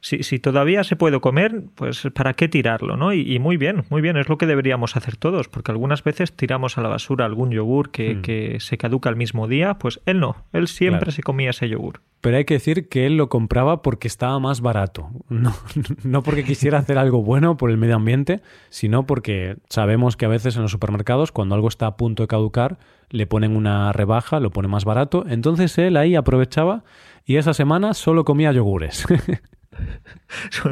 si, 0.00 0.22
si, 0.22 0.38
todavía 0.38 0.82
se 0.82 0.96
puede 0.96 1.20
comer, 1.20 1.64
pues 1.74 2.08
¿para 2.14 2.32
qué 2.32 2.48
tirarlo? 2.48 2.96
¿no? 2.96 3.12
Y, 3.12 3.38
muy 3.38 3.58
bien, 3.58 3.84
muy 3.90 4.00
bien, 4.00 4.16
es 4.16 4.30
lo 4.30 4.38
que 4.38 4.46
deberíamos 4.46 4.96
hacer 4.96 5.18
todos, 5.18 5.48
porque 5.48 5.72
algunas 5.72 6.02
veces 6.02 6.32
tiramos 6.32 6.78
a 6.78 6.80
la 6.80 6.88
basura 6.88 7.26
algún 7.26 7.50
yogur 7.50 7.90
que, 7.90 8.14
hmm. 8.14 8.22
que 8.22 8.60
se 8.60 8.78
caduca 8.78 9.10
el 9.10 9.16
mismo 9.16 9.46
día, 9.46 9.74
pues 9.74 10.00
él 10.06 10.20
no, 10.20 10.46
él 10.54 10.68
siempre 10.68 11.12
se 11.12 11.22
comía 11.22 11.50
ese 11.50 11.68
yogur. 11.68 12.00
Pero 12.22 12.38
hay 12.38 12.46
que 12.46 12.54
decir 12.54 12.88
que 12.88 13.04
él 13.04 13.18
lo 13.18 13.28
compraba 13.28 13.82
porque 13.82 14.08
estaba 14.08 14.38
más 14.38 14.62
barato, 14.62 15.10
no, 15.28 15.54
no 16.02 16.22
porque 16.22 16.44
quisiera 16.44 16.78
hacer 16.78 16.96
algo 16.96 17.22
bueno 17.22 17.58
por 17.58 17.70
el 17.70 17.76
medio 17.76 17.96
ambiente, 17.96 18.40
sino 18.70 19.04
porque 19.04 19.56
sabemos 19.68 20.16
que 20.16 20.24
a 20.24 20.28
veces 20.28 20.56
en 20.56 20.62
los 20.62 20.70
supermercados, 20.70 21.30
cuando 21.30 21.56
algo 21.56 21.68
está 21.68 21.88
a 21.88 21.96
punto 21.98 22.22
de 22.22 22.28
caducar, 22.28 22.78
le 23.12 23.26
ponen 23.26 23.54
una 23.54 23.92
rebaja, 23.92 24.40
lo 24.40 24.50
pone 24.50 24.68
más 24.68 24.84
barato, 24.84 25.24
entonces 25.28 25.78
él 25.78 25.96
ahí 25.96 26.16
aprovechaba 26.16 26.82
y 27.24 27.36
esa 27.36 27.54
semana 27.54 27.94
solo 27.94 28.24
comía 28.24 28.52
yogures. 28.52 29.06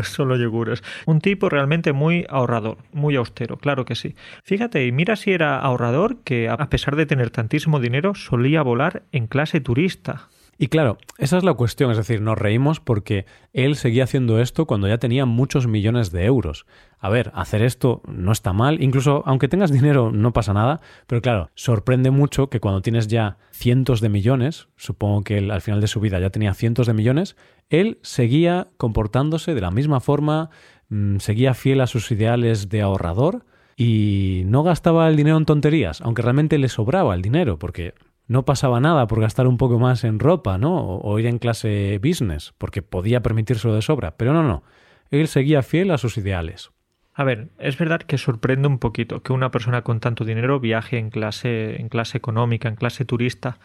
Solo 0.03 0.37
yogures. 0.37 0.83
Un 1.07 1.21
tipo 1.21 1.49
realmente 1.49 1.93
muy 1.93 2.27
ahorrador, 2.29 2.79
muy 2.93 3.17
austero, 3.17 3.57
claro 3.57 3.85
que 3.85 3.95
sí. 3.95 4.15
Fíjate, 4.43 4.87
y 4.87 4.93
mira 4.93 5.17
si 5.17 5.33
era 5.33 5.59
ahorrador 5.59 6.19
que 6.23 6.49
a 6.49 6.69
pesar 6.69 6.97
de 6.97 7.07
tener 7.07 7.31
tantísimo 7.31 7.81
dinero 7.81 8.15
solía 8.15 8.63
volar 8.63 9.05
en 9.13 9.27
clase 9.27 9.61
turista. 9.61 10.29
Y 10.63 10.69
claro, 10.69 10.99
esa 11.17 11.39
es 11.39 11.43
la 11.43 11.55
cuestión, 11.55 11.91
es 11.91 11.97
decir, 11.97 12.21
nos 12.21 12.37
reímos 12.37 12.81
porque 12.81 13.25
él 13.55 13.77
seguía 13.77 14.05
haciendo 14.05 14.43
esto 14.43 14.67
cuando 14.67 14.89
ya 14.89 14.99
tenía 14.99 15.25
muchos 15.25 15.67
millones 15.67 16.13
de 16.13 16.27
euros. 16.27 16.67
A 16.99 17.09
ver, 17.09 17.33
hacer 17.35 17.63
esto 17.63 18.03
no 18.07 18.31
está 18.31 18.53
mal, 18.53 18.83
incluso 18.83 19.23
aunque 19.25 19.49
tengas 19.49 19.73
dinero 19.73 20.13
no 20.13 20.35
pasa 20.35 20.53
nada, 20.53 20.83
pero 21.07 21.23
claro, 21.23 21.49
sorprende 21.55 22.11
mucho 22.11 22.51
que 22.51 22.61
cuando 22.61 22.83
tienes 22.83 23.09
ya 23.09 23.39
cientos 23.53 24.03
de 24.03 24.11
millones, 24.11 24.69
supongo 24.77 25.23
que 25.23 25.39
él 25.39 25.51
al 25.51 25.63
final 25.63 25.81
de 25.81 25.87
su 25.87 25.99
vida 25.99 26.21
ya 26.21 26.29
tenía 26.29 26.53
cientos 26.53 26.87
de 26.87 26.93
millones, 26.93 27.37
él 27.71 27.99
seguía 28.03 28.69
comportándose 28.77 29.55
de 29.55 29.63
la 29.63 29.71
misma 29.71 30.01
forma, 30.01 30.51
mm, 30.91 31.21
seguía 31.21 31.55
fiel 31.55 31.81
a 31.81 31.87
sus 31.87 32.11
ideales 32.11 32.69
de 32.69 32.83
ahorrador 32.83 33.47
y 33.79 34.43
no 34.45 34.63
gastaba 34.63 35.09
el 35.09 35.17
dinero 35.17 35.39
en 35.39 35.47
tonterías, 35.47 36.03
aunque 36.03 36.21
realmente 36.21 36.59
le 36.59 36.69
sobraba 36.69 37.15
el 37.15 37.23
dinero, 37.23 37.59
porque 37.59 37.95
no 38.31 38.45
pasaba 38.45 38.79
nada 38.79 39.09
por 39.09 39.21
gastar 39.21 39.49
un 39.49 39.57
poco 39.57 39.81
más 39.81 40.05
en 40.05 40.21
ropa, 40.21 40.57
¿no? 40.57 41.01
O, 41.01 41.19
ir 41.19 41.27
en 41.27 41.41
clase 41.41 41.99
business, 42.01 42.55
porque 42.59 42.81
podía 42.81 43.23
permitírselo 43.23 43.75
de 43.75 43.83
sobra. 43.83 44.13
Pero 44.17 44.33
no, 44.33 44.45
no. 44.45 44.63
Él 45.11 45.27
seguía 45.27 45.65
fiel 45.65 45.91
a 45.91 45.99
sus 45.99 46.17
ideales. 46.17 46.71
A 47.13 47.25
ver, 47.25 47.49
es 47.59 47.77
verdad 47.77 48.01
que 48.03 48.19
sorprende 48.19 48.69
un 48.69 48.79
poquito 48.79 49.25
que 49.25 49.33
una 49.33 49.51
persona 49.51 49.83
con 49.83 49.99
tanto 49.99 50.25
dinero 50.25 50.61
viaje 50.61 50.97
en 50.97 51.11
clase, 51.11 51.81
en 51.81 51.89
clase 51.89 52.19
económica, 52.19 52.69
en 52.69 52.77
clase 52.77 53.05
turista. 53.05 53.59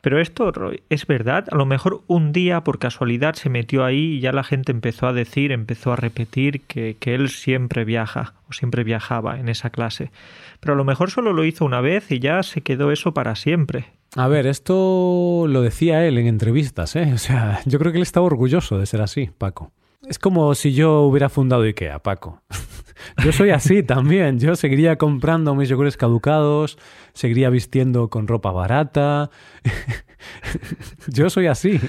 Pero 0.00 0.20
esto 0.20 0.52
es 0.90 1.06
verdad, 1.08 1.46
a 1.50 1.56
lo 1.56 1.66
mejor 1.66 2.02
un 2.06 2.30
día 2.30 2.62
por 2.62 2.78
casualidad 2.78 3.34
se 3.34 3.48
metió 3.48 3.84
ahí 3.84 4.12
y 4.12 4.20
ya 4.20 4.30
la 4.30 4.44
gente 4.44 4.70
empezó 4.70 5.08
a 5.08 5.12
decir, 5.12 5.50
empezó 5.50 5.92
a 5.92 5.96
repetir 5.96 6.60
que, 6.60 6.96
que 7.00 7.16
él 7.16 7.30
siempre 7.30 7.84
viaja 7.84 8.34
o 8.48 8.52
siempre 8.52 8.84
viajaba 8.84 9.40
en 9.40 9.48
esa 9.48 9.70
clase. 9.70 10.12
Pero 10.60 10.74
a 10.74 10.76
lo 10.76 10.84
mejor 10.84 11.10
solo 11.10 11.32
lo 11.32 11.44
hizo 11.44 11.64
una 11.64 11.80
vez 11.80 12.12
y 12.12 12.20
ya 12.20 12.44
se 12.44 12.60
quedó 12.60 12.92
eso 12.92 13.12
para 13.12 13.34
siempre. 13.34 13.86
A 14.16 14.28
ver, 14.28 14.46
esto 14.46 15.46
lo 15.48 15.62
decía 15.62 16.06
él 16.06 16.18
en 16.18 16.28
entrevistas, 16.28 16.94
¿eh? 16.94 17.12
O 17.14 17.18
sea, 17.18 17.60
yo 17.66 17.78
creo 17.80 17.90
que 17.90 17.98
él 17.98 18.02
estaba 18.02 18.26
orgulloso 18.26 18.78
de 18.78 18.86
ser 18.86 19.00
así, 19.00 19.30
Paco. 19.36 19.72
Es 20.08 20.18
como 20.18 20.54
si 20.54 20.72
yo 20.72 21.02
hubiera 21.02 21.28
fundado 21.28 21.62
IKEA, 21.62 21.98
Paco. 21.98 22.42
Yo 23.24 23.32
soy 23.32 23.50
así 23.50 23.82
también. 23.82 24.38
Yo 24.38 24.56
seguiría 24.56 24.96
comprando 24.96 25.54
mis 25.54 25.68
yogures 25.68 25.96
caducados, 25.96 26.78
seguiría 27.12 27.50
vistiendo 27.50 28.08
con 28.08 28.28
ropa 28.28 28.50
barata. 28.52 29.30
Yo 31.08 31.28
soy 31.28 31.46
así. 31.46 31.80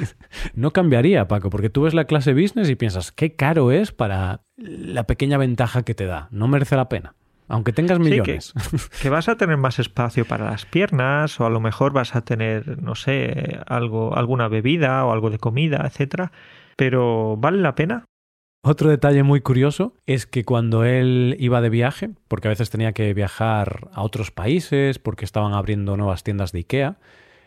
No 0.56 0.72
cambiaría, 0.72 1.28
Paco, 1.28 1.50
porque 1.50 1.70
tú 1.70 1.84
ves 1.84 1.94
la 1.94 2.06
clase 2.06 2.34
business 2.34 2.70
y 2.70 2.76
piensas, 2.76 3.12
qué 3.12 3.36
caro 3.36 3.72
es 3.72 3.92
para 3.92 4.42
la 4.58 5.06
pequeña 5.06 5.38
ventaja 5.38 5.84
que 5.84 5.96
te 5.96 6.06
da. 6.06 6.28
No 6.32 6.48
merece 6.48 6.76
la 6.76 6.90
pena. 6.90 7.16
Aunque 7.48 7.74
tengas 7.74 8.00
millones. 8.00 8.54
que, 9.02 9.10
vas 9.10 9.30
a 9.30 9.38
tener 9.38 9.58
más 9.58 9.80
espacio 9.80 10.26
para 10.26 10.46
las 10.46 10.66
piernas, 10.66 11.40
o 11.40 11.46
a 11.46 11.50
lo 11.50 11.60
mejor 11.60 11.94
vas 11.94 12.16
a 12.16 12.22
tener, 12.22 12.82
no 12.82 12.96
sé, 12.96 13.60
algo, 13.68 14.16
alguna 14.16 14.48
bebida 14.48 15.06
o 15.06 15.12
algo 15.12 15.30
de 15.30 15.38
comida, 15.38 15.84
etcétera. 15.86 16.32
Pero 16.76 17.38
¿vale 17.38 17.60
la 17.60 17.76
pena? 17.76 18.06
Otro 18.64 18.90
detalle 18.90 19.22
muy 19.22 19.42
curioso 19.42 19.94
es 20.08 20.26
que 20.26 20.44
cuando 20.44 20.86
él 20.86 21.36
iba 21.40 21.62
de 21.62 21.70
viaje, 21.70 22.10
porque 22.28 22.48
a 22.48 22.50
veces 22.50 22.72
tenía 22.72 22.94
que 22.94 23.14
viajar 23.14 23.90
a 23.94 24.02
otros 24.02 24.32
países, 24.32 24.98
porque 24.98 25.24
estaban 25.24 25.54
abriendo 25.54 25.96
nuevas 25.98 26.24
tiendas 26.24 26.52
de 26.52 26.60
IKEA, 26.60 26.98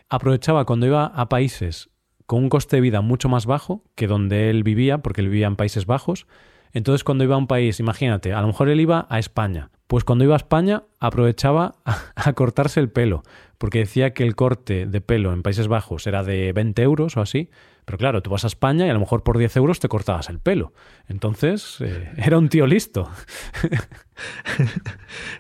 aprovechaba 0.09 0.65
cuando 0.65 0.87
iba 0.87 1.07
a 1.07 1.29
países 1.29 1.91
con 2.27 2.45
un 2.45 2.49
coste 2.51 2.77
de 2.77 2.83
vida 2.83 3.01
mucho 3.01 3.29
más 3.29 3.47
bajo 3.47 3.83
que 3.97 4.07
donde 4.07 4.51
él 4.51 4.63
vivía, 4.63 4.99
porque 4.99 5.23
él 5.23 5.29
vivía 5.29 5.47
en 5.47 5.57
Países 5.57 5.87
Bajos. 5.87 6.27
Entonces 6.73 7.03
cuando 7.03 7.25
iba 7.25 7.35
a 7.35 7.39
un 7.39 7.47
país, 7.47 7.81
imagínate, 7.81 8.33
a 8.33 8.41
lo 8.41 8.47
mejor 8.47 8.69
él 8.69 8.81
iba 8.81 9.07
a 9.09 9.19
España, 9.19 9.71
pues 9.89 10.05
cuando 10.05 10.25
iba 10.25 10.35
a 10.35 10.37
España 10.37 10.85
aprovechaba 11.01 11.77
a, 11.85 12.33
cortarse 12.35 12.79
el 12.79 12.91
pelo, 12.91 13.23
porque 13.57 13.81
decía 13.81 14.13
que 14.13 14.23
el 14.23 14.37
corte 14.37 14.87
de 14.87 15.01
pelo 15.01 15.33
en 15.33 15.43
Países 15.43 15.67
Bajos 15.67 16.07
era 16.07 16.23
de 16.23 16.53
20 16.53 16.83
euros 16.83 17.17
o 17.17 17.23
así, 17.23 17.51
pero 17.87 17.97
claro, 17.97 18.23
tú 18.23 18.29
vas 18.29 18.45
a 18.45 18.49
España 18.49 18.87
y 18.87 18.91
a 18.91 18.93
lo 18.93 19.01
mejor 19.01 19.23
por 19.23 19.39
10 19.39 19.57
euros 19.57 19.81
te 19.81 19.89
cortabas 19.89 20.29
el 20.29 20.41
pelo. 20.41 20.75
Entonces, 21.09 21.79
eh, 21.81 22.13
era 22.19 22.37
un 22.37 22.51
tío 22.51 22.67
listo. 22.67 23.11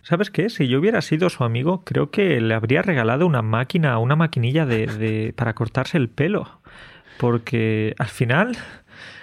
¿Sabes 0.02 0.30
qué? 0.30 0.48
Si 0.48 0.66
yo 0.66 0.78
hubiera 0.78 1.02
sido 1.02 1.28
su 1.28 1.44
amigo, 1.44 1.84
creo 1.84 2.10
que 2.10 2.40
le 2.40 2.54
habría 2.54 2.80
regalado 2.80 3.26
una 3.26 3.42
máquina, 3.42 3.98
una 3.98 4.16
maquinilla 4.16 4.64
de, 4.64 5.34
para 5.36 5.54
cortarse 5.54 5.98
el 5.98 6.08
pelo. 6.08 6.62
Porque 7.18 7.94
al 7.98 8.08
final 8.08 8.56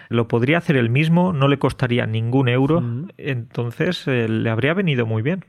lo 0.09 0.27
podría 0.27 0.57
hacer 0.57 0.75
él 0.75 0.89
mismo, 0.89 1.33
no 1.33 1.47
le 1.47 1.59
costaría 1.59 2.05
ningún 2.05 2.49
euro, 2.49 2.83
entonces 3.17 4.07
eh, 4.07 4.27
le 4.27 4.49
habría 4.49 4.73
venido 4.73 5.05
muy 5.05 5.21
bien. 5.21 5.45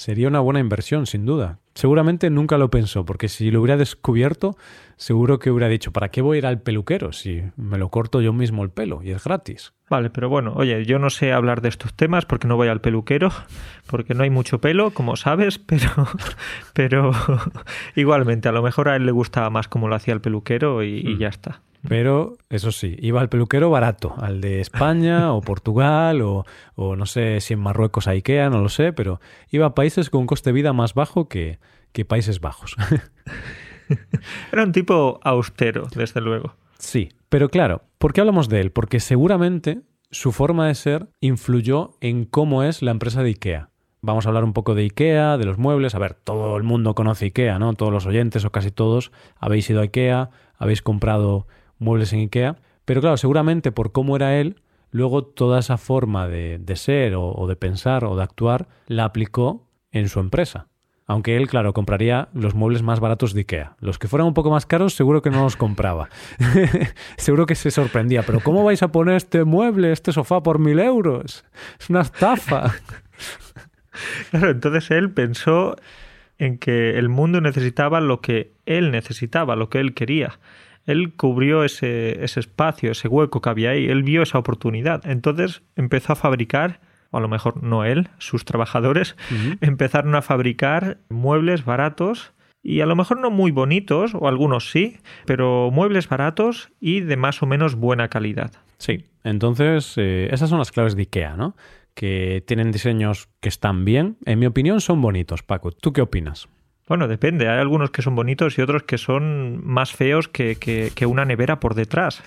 Sería 0.00 0.28
una 0.28 0.40
buena 0.40 0.60
inversión, 0.60 1.04
sin 1.04 1.26
duda. 1.26 1.58
Seguramente 1.74 2.30
nunca 2.30 2.56
lo 2.56 2.70
pensó, 2.70 3.04
porque 3.04 3.28
si 3.28 3.50
lo 3.50 3.60
hubiera 3.60 3.76
descubierto, 3.76 4.56
seguro 4.96 5.38
que 5.38 5.50
hubiera 5.50 5.68
dicho, 5.68 5.92
¿para 5.92 6.08
qué 6.08 6.22
voy 6.22 6.36
a 6.36 6.38
ir 6.38 6.46
al 6.46 6.62
peluquero 6.62 7.12
si 7.12 7.42
me 7.56 7.76
lo 7.76 7.90
corto 7.90 8.22
yo 8.22 8.32
mismo 8.32 8.62
el 8.62 8.70
pelo 8.70 9.02
y 9.02 9.10
es 9.10 9.22
gratis? 9.22 9.74
Vale, 9.90 10.08
pero 10.08 10.30
bueno, 10.30 10.54
oye, 10.56 10.86
yo 10.86 10.98
no 10.98 11.10
sé 11.10 11.32
hablar 11.32 11.60
de 11.60 11.68
estos 11.68 11.92
temas 11.92 12.24
porque 12.24 12.48
no 12.48 12.56
voy 12.56 12.68
al 12.68 12.80
peluquero, 12.80 13.30
porque 13.88 14.14
no 14.14 14.22
hay 14.22 14.30
mucho 14.30 14.58
pelo, 14.58 14.90
como 14.92 15.16
sabes, 15.16 15.58
pero, 15.66 16.08
pero 16.72 17.10
igualmente, 17.94 18.48
a 18.48 18.52
lo 18.52 18.62
mejor 18.62 18.88
a 18.88 18.96
él 18.96 19.04
le 19.04 19.12
gustaba 19.12 19.50
más 19.50 19.68
como 19.68 19.86
lo 19.86 19.96
hacía 19.96 20.14
el 20.14 20.22
peluquero 20.22 20.82
y, 20.82 21.00
y 21.00 21.14
mm. 21.14 21.18
ya 21.18 21.28
está. 21.28 21.60
Pero, 21.88 22.36
eso 22.50 22.72
sí, 22.72 22.96
iba 23.00 23.20
al 23.20 23.28
peluquero 23.28 23.70
barato, 23.70 24.14
al 24.18 24.40
de 24.40 24.60
España 24.60 25.32
o 25.32 25.40
Portugal 25.42 26.20
o, 26.22 26.44
o, 26.74 26.96
no 26.96 27.06
sé 27.06 27.40
si 27.40 27.54
en 27.54 27.60
Marruecos 27.60 28.06
a 28.06 28.12
Ikea, 28.12 28.50
no 28.50 28.60
lo 28.60 28.68
sé, 28.68 28.92
pero 28.92 29.20
iba 29.50 29.66
a 29.66 29.74
países 29.74 30.10
con 30.10 30.22
un 30.22 30.26
coste 30.26 30.50
de 30.50 30.54
vida 30.54 30.72
más 30.72 30.94
bajo 30.94 31.28
que, 31.28 31.58
que 31.92 32.04
Países 32.04 32.40
Bajos. 32.40 32.76
Era 34.52 34.62
un 34.62 34.72
tipo 34.72 35.20
austero, 35.22 35.88
desde 35.94 36.20
luego. 36.20 36.54
Sí, 36.78 37.10
pero 37.28 37.48
claro, 37.48 37.82
¿por 37.98 38.12
qué 38.12 38.20
hablamos 38.20 38.48
de 38.48 38.60
él? 38.60 38.72
Porque 38.72 39.00
seguramente 39.00 39.80
su 40.10 40.32
forma 40.32 40.66
de 40.66 40.74
ser 40.74 41.08
influyó 41.20 41.92
en 42.00 42.24
cómo 42.24 42.62
es 42.62 42.82
la 42.82 42.90
empresa 42.90 43.22
de 43.22 43.30
IKEA. 43.30 43.70
Vamos 44.02 44.24
a 44.24 44.30
hablar 44.30 44.44
un 44.44 44.54
poco 44.54 44.74
de 44.74 44.82
IKEA, 44.82 45.36
de 45.36 45.44
los 45.44 45.58
muebles. 45.58 45.94
A 45.94 45.98
ver, 45.98 46.14
todo 46.14 46.56
el 46.56 46.62
mundo 46.62 46.94
conoce 46.94 47.26
IKEA, 47.26 47.58
¿no? 47.58 47.74
Todos 47.74 47.92
los 47.92 48.06
oyentes 48.06 48.44
o 48.44 48.50
casi 48.50 48.70
todos 48.70 49.12
habéis 49.36 49.68
ido 49.68 49.80
a 49.80 49.84
IKEA, 49.84 50.30
habéis 50.56 50.82
comprado 50.82 51.46
muebles 51.80 52.12
en 52.12 52.20
IKEA, 52.20 52.56
pero 52.84 53.00
claro, 53.00 53.16
seguramente 53.16 53.72
por 53.72 53.90
cómo 53.90 54.16
era 54.16 54.38
él, 54.38 54.62
luego 54.90 55.24
toda 55.24 55.58
esa 55.58 55.78
forma 55.78 56.28
de, 56.28 56.60
ser 56.76 57.14
o, 57.16 57.46
de 57.48 57.56
pensar 57.56 58.04
o 58.04 58.16
de 58.16 58.22
actuar 58.22 58.68
la 58.86 59.04
aplicó 59.04 59.66
en 59.90 60.08
su 60.08 60.20
empresa. 60.20 60.68
Aunque 61.06 61.36
él, 61.36 61.48
claro, 61.48 61.72
compraría 61.72 62.28
los 62.34 62.54
muebles 62.54 62.82
más 62.82 63.00
baratos 63.00 63.34
de 63.34 63.40
IKEA. 63.40 63.74
Los 63.80 63.98
que 63.98 64.06
fueran 64.06 64.28
un 64.28 64.34
poco 64.34 64.50
más 64.50 64.64
caros, 64.64 64.94
seguro 64.94 65.22
que 65.22 65.30
no 65.30 65.42
los 65.42 65.56
compraba. 65.56 66.08
seguro 67.16 67.46
que 67.46 67.56
se 67.56 67.72
sorprendía. 67.72 68.22
Pero 68.22 68.38
¿cómo 68.38 68.62
vais 68.62 68.80
a 68.84 68.92
poner 68.92 69.16
este 69.16 69.42
mueble, 69.42 69.90
este 69.90 70.12
sofá 70.12 70.40
por 70.44 70.60
mil 70.60 70.78
euros? 70.78 71.44
Es 71.80 71.90
una 71.90 72.02
estafa. 72.02 72.74
claro, 74.30 74.50
entonces 74.50 74.88
él 74.92 75.10
pensó 75.10 75.74
en 76.38 76.58
que 76.58 76.96
el 76.96 77.08
mundo 77.08 77.40
necesitaba 77.40 78.00
lo 78.00 78.20
que 78.20 78.52
él 78.64 78.92
necesitaba, 78.92 79.56
lo 79.56 79.68
que 79.68 79.80
él 79.80 79.94
quería 79.94 80.38
él 80.90 81.14
cubrió 81.14 81.64
ese, 81.64 82.24
ese 82.24 82.40
espacio, 82.40 82.92
ese 82.92 83.08
hueco 83.08 83.40
que 83.40 83.48
había 83.48 83.70
ahí, 83.70 83.86
él 83.86 84.02
vio 84.02 84.22
esa 84.22 84.38
oportunidad. 84.38 85.06
Entonces 85.06 85.62
empezó 85.76 86.12
a 86.12 86.16
fabricar 86.16 86.80
o 87.10 87.18
a 87.18 87.20
lo 87.20 87.28
mejor 87.28 87.62
no 87.62 87.84
él, 87.84 88.08
sus 88.18 88.44
trabajadores, 88.44 89.16
empezaron 89.60 90.14
a 90.14 90.22
fabricar 90.22 90.98
muebles 91.08 91.64
baratos 91.64 92.32
y 92.62 92.80
a 92.80 92.86
lo 92.86 92.94
mejor 92.94 93.18
no 93.20 93.30
muy 93.30 93.50
bonitos, 93.50 94.14
o 94.14 94.28
algunos 94.28 94.70
sí, 94.70 94.98
pero 95.24 95.70
muebles 95.70 96.08
baratos 96.08 96.70
y 96.78 97.00
de 97.00 97.16
más 97.16 97.42
o 97.42 97.46
menos 97.46 97.74
buena 97.74 98.08
calidad. 98.08 98.52
Sí, 98.78 99.06
entonces 99.24 99.94
eh, 99.96 100.28
esas 100.30 100.50
son 100.50 100.58
las 100.58 100.70
claves 100.70 100.94
de 100.94 101.02
IKEA, 101.02 101.36
¿no? 101.36 101.56
Que 101.94 102.42
tienen 102.46 102.70
diseños 102.70 103.28
que 103.40 103.48
están 103.48 103.84
bien. 103.84 104.16
En 104.26 104.38
mi 104.38 104.46
opinión 104.46 104.80
son 104.80 105.00
bonitos, 105.00 105.42
Paco. 105.42 105.72
¿Tú 105.72 105.92
qué 105.92 106.02
opinas? 106.02 106.48
Bueno, 106.90 107.06
depende. 107.06 107.48
Hay 107.48 107.60
algunos 107.60 107.92
que 107.92 108.02
son 108.02 108.16
bonitos 108.16 108.58
y 108.58 108.62
otros 108.62 108.82
que 108.82 108.98
son 108.98 109.64
más 109.64 109.92
feos 109.92 110.26
que, 110.26 110.56
que, 110.56 111.06
una 111.06 111.24
nevera 111.24 111.60
por 111.60 111.76
detrás. 111.76 112.20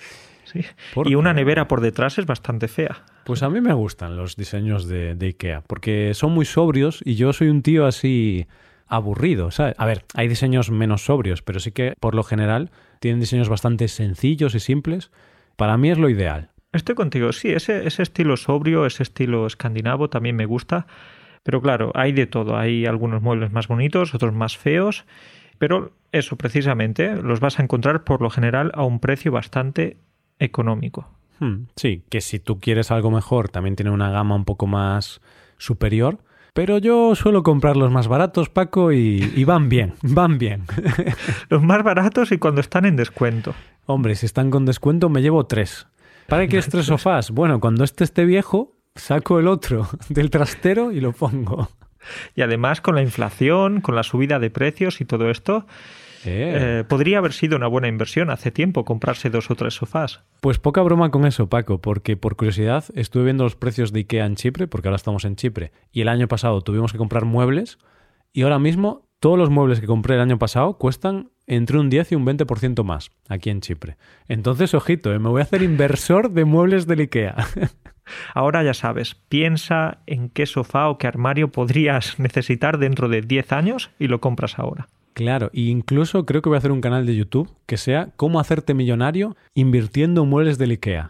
¿sí? 0.44 0.60
Y 1.04 1.16
una 1.16 1.34
nevera 1.34 1.68
por 1.68 1.82
detrás 1.82 2.16
es 2.16 2.24
bastante 2.24 2.66
fea. 2.66 3.04
Pues 3.26 3.42
a 3.42 3.50
mí 3.50 3.60
me 3.60 3.74
gustan 3.74 4.16
los 4.16 4.36
diseños 4.36 4.88
de, 4.88 5.18
IKEA, 5.20 5.60
porque 5.66 6.14
son 6.14 6.32
muy 6.32 6.46
sobrios 6.46 7.02
y 7.04 7.16
yo 7.16 7.34
soy 7.34 7.48
un 7.48 7.60
tío 7.60 7.84
así 7.84 8.46
aburrido. 8.86 9.50
¿sabes? 9.50 9.74
A 9.76 9.84
ver, 9.84 10.06
hay 10.14 10.28
diseños 10.28 10.70
menos 10.70 11.04
sobrios, 11.04 11.42
pero 11.42 11.60
sí 11.60 11.70
que 11.70 11.92
por 12.00 12.14
lo 12.14 12.22
general 12.22 12.70
tienen 13.00 13.20
diseños 13.20 13.50
bastante 13.50 13.86
sencillos 13.88 14.54
y 14.54 14.60
simples. 14.60 15.10
Para 15.56 15.76
mí 15.76 15.90
es 15.90 15.98
lo 15.98 16.08
ideal. 16.08 16.52
Estoy 16.72 16.94
contigo, 16.94 17.34
sí, 17.34 17.50
ese, 17.50 17.86
ese 17.86 18.02
estilo 18.02 18.38
sobrio, 18.38 18.86
ese 18.86 19.02
estilo 19.02 19.46
escandinavo 19.46 20.08
también 20.08 20.36
me 20.36 20.46
gusta. 20.46 20.86
Pero 21.44 21.62
claro, 21.62 21.92
hay 21.94 22.10
de 22.12 22.26
todo. 22.26 22.56
Hay 22.56 22.86
algunos 22.86 23.22
muebles 23.22 23.52
más 23.52 23.68
bonitos, 23.68 24.14
otros 24.14 24.32
más 24.32 24.58
feos. 24.58 25.04
Pero 25.58 25.92
eso 26.10 26.36
precisamente 26.36 27.14
los 27.14 27.38
vas 27.38 27.60
a 27.60 27.62
encontrar 27.62 28.02
por 28.02 28.20
lo 28.20 28.30
general 28.30 28.72
a 28.74 28.82
un 28.82 28.98
precio 28.98 29.30
bastante 29.30 29.98
económico. 30.40 31.08
Hmm, 31.38 31.66
sí, 31.76 32.02
que 32.08 32.20
si 32.20 32.38
tú 32.40 32.58
quieres 32.58 32.90
algo 32.90 33.10
mejor 33.10 33.48
también 33.48 33.76
tiene 33.76 33.90
una 33.90 34.10
gama 34.10 34.34
un 34.34 34.44
poco 34.44 34.66
más 34.66 35.20
superior. 35.58 36.18
Pero 36.54 36.78
yo 36.78 37.16
suelo 37.16 37.42
comprar 37.42 37.76
los 37.76 37.90
más 37.90 38.06
baratos, 38.06 38.48
Paco, 38.48 38.92
y, 38.92 39.32
y 39.34 39.44
van 39.44 39.68
bien, 39.68 39.94
van 40.02 40.38
bien. 40.38 40.64
los 41.50 41.62
más 41.62 41.82
baratos 41.82 42.32
y 42.32 42.38
cuando 42.38 42.60
están 42.60 42.84
en 42.84 42.96
descuento. 42.96 43.54
Hombre, 43.86 44.14
si 44.14 44.26
están 44.26 44.50
con 44.50 44.64
descuento 44.64 45.08
me 45.08 45.20
llevo 45.20 45.46
tres. 45.46 45.86
¿Para 46.28 46.46
qué 46.46 46.58
es 46.58 46.68
tres 46.68 46.86
sofás? 46.86 47.30
Bueno, 47.30 47.60
cuando 47.60 47.84
este 47.84 48.04
esté 48.04 48.24
viejo, 48.24 48.76
saco 48.94 49.38
el 49.38 49.48
otro 49.48 49.88
del 50.08 50.30
trastero 50.30 50.92
y 50.92 51.00
lo 51.00 51.12
pongo. 51.12 51.68
Y 52.34 52.42
además 52.42 52.80
con 52.80 52.94
la 52.94 53.02
inflación, 53.02 53.80
con 53.80 53.94
la 53.94 54.02
subida 54.02 54.38
de 54.38 54.50
precios 54.50 55.00
y 55.00 55.04
todo 55.04 55.30
esto, 55.30 55.66
Eh. 56.26 56.80
Eh, 56.80 56.84
podría 56.88 57.18
haber 57.18 57.34
sido 57.34 57.54
una 57.54 57.66
buena 57.66 57.86
inversión 57.86 58.30
hace 58.30 58.50
tiempo 58.50 58.86
comprarse 58.86 59.28
dos 59.28 59.50
o 59.50 59.56
tres 59.56 59.74
sofás. 59.74 60.22
Pues 60.40 60.58
poca 60.58 60.80
broma 60.80 61.10
con 61.10 61.26
eso, 61.26 61.50
Paco, 61.50 61.82
porque 61.82 62.16
por 62.16 62.36
curiosidad 62.36 62.84
estuve 62.94 63.24
viendo 63.24 63.44
los 63.44 63.56
precios 63.56 63.92
de 63.92 64.00
IKEA 64.00 64.24
en 64.24 64.36
Chipre, 64.36 64.66
porque 64.66 64.88
ahora 64.88 64.96
estamos 64.96 65.26
en 65.26 65.36
Chipre, 65.36 65.72
y 65.92 66.00
el 66.00 66.08
año 66.08 66.26
pasado 66.26 66.62
tuvimos 66.62 66.92
que 66.92 66.98
comprar 66.98 67.26
muebles, 67.26 67.78
y 68.32 68.40
ahora 68.40 68.58
mismo 68.58 69.03
todos 69.24 69.38
los 69.38 69.48
muebles 69.48 69.80
que 69.80 69.86
compré 69.86 70.16
el 70.16 70.20
año 70.20 70.38
pasado 70.38 70.76
cuestan 70.76 71.30
entre 71.46 71.78
un 71.78 71.88
10 71.88 72.12
y 72.12 72.14
un 72.14 72.26
20% 72.26 72.84
más 72.84 73.10
aquí 73.26 73.48
en 73.48 73.62
Chipre. 73.62 73.96
Entonces, 74.28 74.74
ojito, 74.74 75.14
¿eh? 75.14 75.18
me 75.18 75.30
voy 75.30 75.40
a 75.40 75.44
hacer 75.44 75.62
inversor 75.62 76.30
de 76.32 76.44
muebles 76.44 76.86
del 76.86 77.00
IKEA. 77.00 77.34
Ahora 78.34 78.62
ya 78.62 78.74
sabes, 78.74 79.14
piensa 79.14 80.02
en 80.04 80.28
qué 80.28 80.44
sofá 80.44 80.90
o 80.90 80.98
qué 80.98 81.06
armario 81.06 81.50
podrías 81.50 82.18
necesitar 82.18 82.76
dentro 82.76 83.08
de 83.08 83.22
10 83.22 83.52
años 83.52 83.90
y 83.98 84.08
lo 84.08 84.20
compras 84.20 84.58
ahora. 84.58 84.88
Claro, 85.14 85.48
e 85.54 85.62
incluso 85.62 86.26
creo 86.26 86.42
que 86.42 86.50
voy 86.50 86.56
a 86.56 86.58
hacer 86.58 86.72
un 86.72 86.82
canal 86.82 87.06
de 87.06 87.16
YouTube 87.16 87.50
que 87.64 87.78
sea 87.78 88.10
cómo 88.16 88.40
hacerte 88.40 88.74
millonario 88.74 89.38
invirtiendo 89.54 90.24
en 90.24 90.28
muebles 90.28 90.58
del 90.58 90.72
IKEA. 90.72 91.08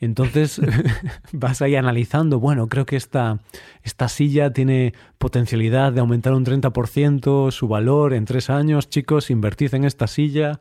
Entonces 0.00 0.60
vas 1.32 1.62
ahí 1.62 1.76
analizando, 1.76 2.38
bueno, 2.38 2.68
creo 2.68 2.86
que 2.86 2.96
esta, 2.96 3.38
esta 3.82 4.08
silla 4.08 4.52
tiene 4.52 4.94
potencialidad 5.18 5.92
de 5.92 6.00
aumentar 6.00 6.34
un 6.34 6.44
30% 6.44 7.50
su 7.50 7.68
valor 7.68 8.12
en 8.12 8.24
tres 8.24 8.50
años. 8.50 8.88
Chicos, 8.88 9.30
invertid 9.30 9.74
en 9.74 9.84
esta 9.84 10.06
silla. 10.06 10.60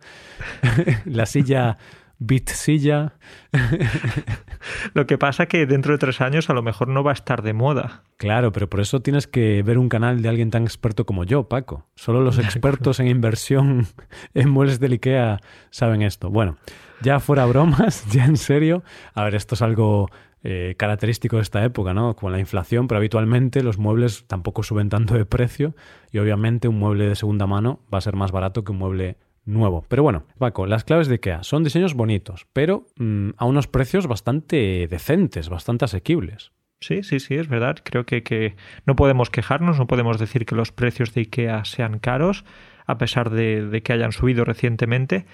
la 1.05 1.25
silla 1.25 1.77
Bit 2.17 2.49
silla. 2.49 3.13
lo 4.93 5.05
que 5.05 5.17
pasa 5.17 5.47
que 5.47 5.65
dentro 5.65 5.93
de 5.93 5.97
tres 5.97 6.21
años 6.21 6.49
a 6.49 6.53
lo 6.53 6.63
mejor 6.63 6.87
no 6.87 7.03
va 7.03 7.11
a 7.11 7.13
estar 7.13 7.41
de 7.41 7.53
moda. 7.53 8.03
Claro, 8.17 8.51
pero 8.51 8.69
por 8.69 8.79
eso 8.79 9.01
tienes 9.01 9.27
que 9.27 9.61
ver 9.63 9.77
un 9.77 9.89
canal 9.89 10.21
de 10.21 10.29
alguien 10.29 10.49
tan 10.49 10.63
experto 10.63 11.05
como 11.05 11.25
yo, 11.25 11.49
Paco. 11.49 11.87
Solo 11.95 12.21
los 12.21 12.39
expertos 12.39 12.99
en 12.99 13.07
inversión 13.07 13.87
en 14.33 14.49
muebles 14.49 14.79
del 14.79 14.93
IKEA 14.93 15.39
saben 15.71 16.01
esto. 16.01 16.29
Bueno, 16.29 16.57
ya 17.01 17.19
fuera 17.19 17.45
bromas, 17.45 18.05
ya 18.11 18.25
en 18.25 18.37
serio. 18.37 18.83
A 19.13 19.23
ver, 19.23 19.35
esto 19.35 19.55
es 19.55 19.61
algo 19.61 20.09
eh, 20.47 20.75
característico 20.77 21.37
de 21.37 21.41
esta 21.41 21.63
época, 21.63 21.95
¿no? 21.95 22.15
Con 22.15 22.31
la 22.31 22.39
inflación, 22.39 22.87
pero 22.87 22.99
habitualmente 22.99 23.63
los 23.63 23.79
muebles 23.79 24.25
tampoco 24.27 24.61
suben 24.61 24.89
tanto 24.89 25.15
de 25.15 25.25
precio 25.25 25.75
y 26.11 26.19
obviamente 26.19 26.67
un 26.67 26.77
mueble 26.77 27.09
de 27.09 27.15
segunda 27.15 27.47
mano 27.47 27.79
va 27.91 27.97
a 27.97 28.01
ser 28.01 28.15
más 28.15 28.31
barato 28.31 28.63
que 28.63 28.71
un 28.71 28.77
mueble 28.77 29.17
nuevo. 29.45 29.85
Pero 29.87 30.03
bueno, 30.03 30.23
Paco, 30.37 30.65
las 30.65 30.83
claves 30.83 31.07
de 31.07 31.15
IKEA 31.15 31.43
son 31.43 31.63
diseños 31.63 31.93
bonitos, 31.93 32.47
pero 32.53 32.87
mm, 32.97 33.31
a 33.37 33.45
unos 33.45 33.67
precios 33.67 34.07
bastante 34.07 34.87
decentes, 34.89 35.49
bastante 35.49 35.85
asequibles. 35.85 36.51
Sí, 36.81 37.03
sí, 37.03 37.19
sí, 37.19 37.35
es 37.35 37.47
verdad. 37.47 37.77
Creo 37.83 38.05
que, 38.05 38.23
que, 38.23 38.55
no 38.85 38.95
podemos 38.95 39.29
quejarnos, 39.29 39.77
no 39.79 39.87
podemos 39.87 40.19
decir 40.19 40.45
que 40.45 40.55
los 40.55 40.71
precios 40.71 41.13
de 41.13 41.21
IKEA 41.21 41.65
sean 41.65 41.99
caros, 41.99 42.45
a 42.85 42.97
pesar 42.97 43.29
de 43.29 43.81
que 43.83 43.93
hayan 43.93 44.11
subido 44.11 44.45
recientemente. 44.45 45.25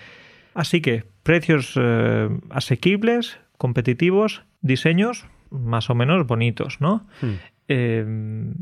Así 0.53 0.81
que 0.81 1.05
precios 1.23 1.73
eh, 1.75 2.29
asequibles, 2.49 3.39
competitivos, 3.57 4.43
diseños 4.61 5.27
más 5.49 5.89
o 5.89 5.95
menos 5.95 6.25
bonitos, 6.27 6.79
¿no? 6.79 7.07
Hmm. 7.21 7.33
Eh, 7.67 8.53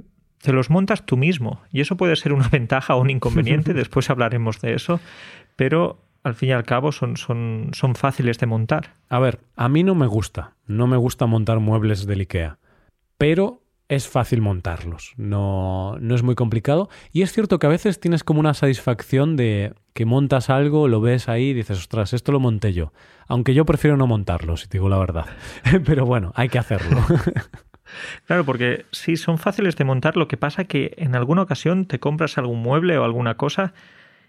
te 0.41 0.53
los 0.53 0.69
montas 0.69 1.05
tú 1.05 1.17
mismo 1.17 1.61
y 1.71 1.81
eso 1.81 1.97
puede 1.97 2.15
ser 2.15 2.33
una 2.33 2.47
ventaja 2.51 2.95
o 2.95 3.01
un 3.01 3.09
inconveniente, 3.09 3.73
después 3.75 4.09
hablaremos 4.09 4.61
de 4.61 4.73
eso, 4.73 4.99
pero 5.55 6.01
al 6.23 6.35
fin 6.35 6.49
y 6.49 6.51
al 6.51 6.63
cabo 6.63 6.91
son, 6.91 7.17
son, 7.17 7.71
son 7.73 7.95
fáciles 7.95 8.37
de 8.39 8.45
montar. 8.45 8.95
A 9.09 9.19
ver, 9.19 9.39
a 9.55 9.69
mí 9.69 9.83
no 9.83 9.95
me 9.95 10.07
gusta, 10.07 10.55
no 10.67 10.87
me 10.87 10.97
gusta 10.97 11.25
montar 11.25 11.59
muebles 11.59 12.05
del 12.05 12.21
IKEA, 12.21 12.59
pero 13.17 13.63
es 13.89 14.07
fácil 14.07 14.41
montarlos, 14.41 15.13
no, 15.17 15.97
no 15.99 16.13
es 16.13 16.21
muy 16.21 16.35
complicado. 16.35 16.89
Y 17.11 17.23
es 17.23 17.33
cierto 17.33 17.57
que 17.57 17.65
a 17.65 17.69
veces 17.69 17.99
tienes 17.99 18.23
como 18.23 18.39
una 18.39 18.53
satisfacción 18.53 19.35
de 19.35 19.73
que 19.93 20.05
montas 20.05 20.51
algo, 20.51 20.87
lo 20.87 21.01
ves 21.01 21.27
ahí 21.27 21.49
y 21.49 21.53
dices, 21.53 21.79
ostras, 21.79 22.13
esto 22.13 22.31
lo 22.31 22.39
monté 22.39 22.71
yo. 22.71 22.93
Aunque 23.27 23.55
yo 23.55 23.65
prefiero 23.65 23.97
no 23.97 24.05
montarlo, 24.05 24.57
si 24.57 24.67
te 24.67 24.77
digo 24.77 24.89
la 24.89 24.99
verdad. 24.99 25.25
Pero 25.85 26.05
bueno, 26.05 26.31
hay 26.35 26.49
que 26.49 26.59
hacerlo. 26.59 27.01
Claro, 28.25 28.45
porque 28.45 28.85
sí, 28.91 29.17
son 29.17 29.37
fáciles 29.37 29.75
de 29.75 29.83
montar. 29.83 30.17
Lo 30.17 30.27
que 30.27 30.37
pasa 30.37 30.65
que 30.65 30.93
en 30.97 31.15
alguna 31.15 31.41
ocasión 31.41 31.85
te 31.85 31.99
compras 31.99 32.37
algún 32.37 32.61
mueble 32.61 32.97
o 32.97 33.03
alguna 33.03 33.35
cosa 33.35 33.73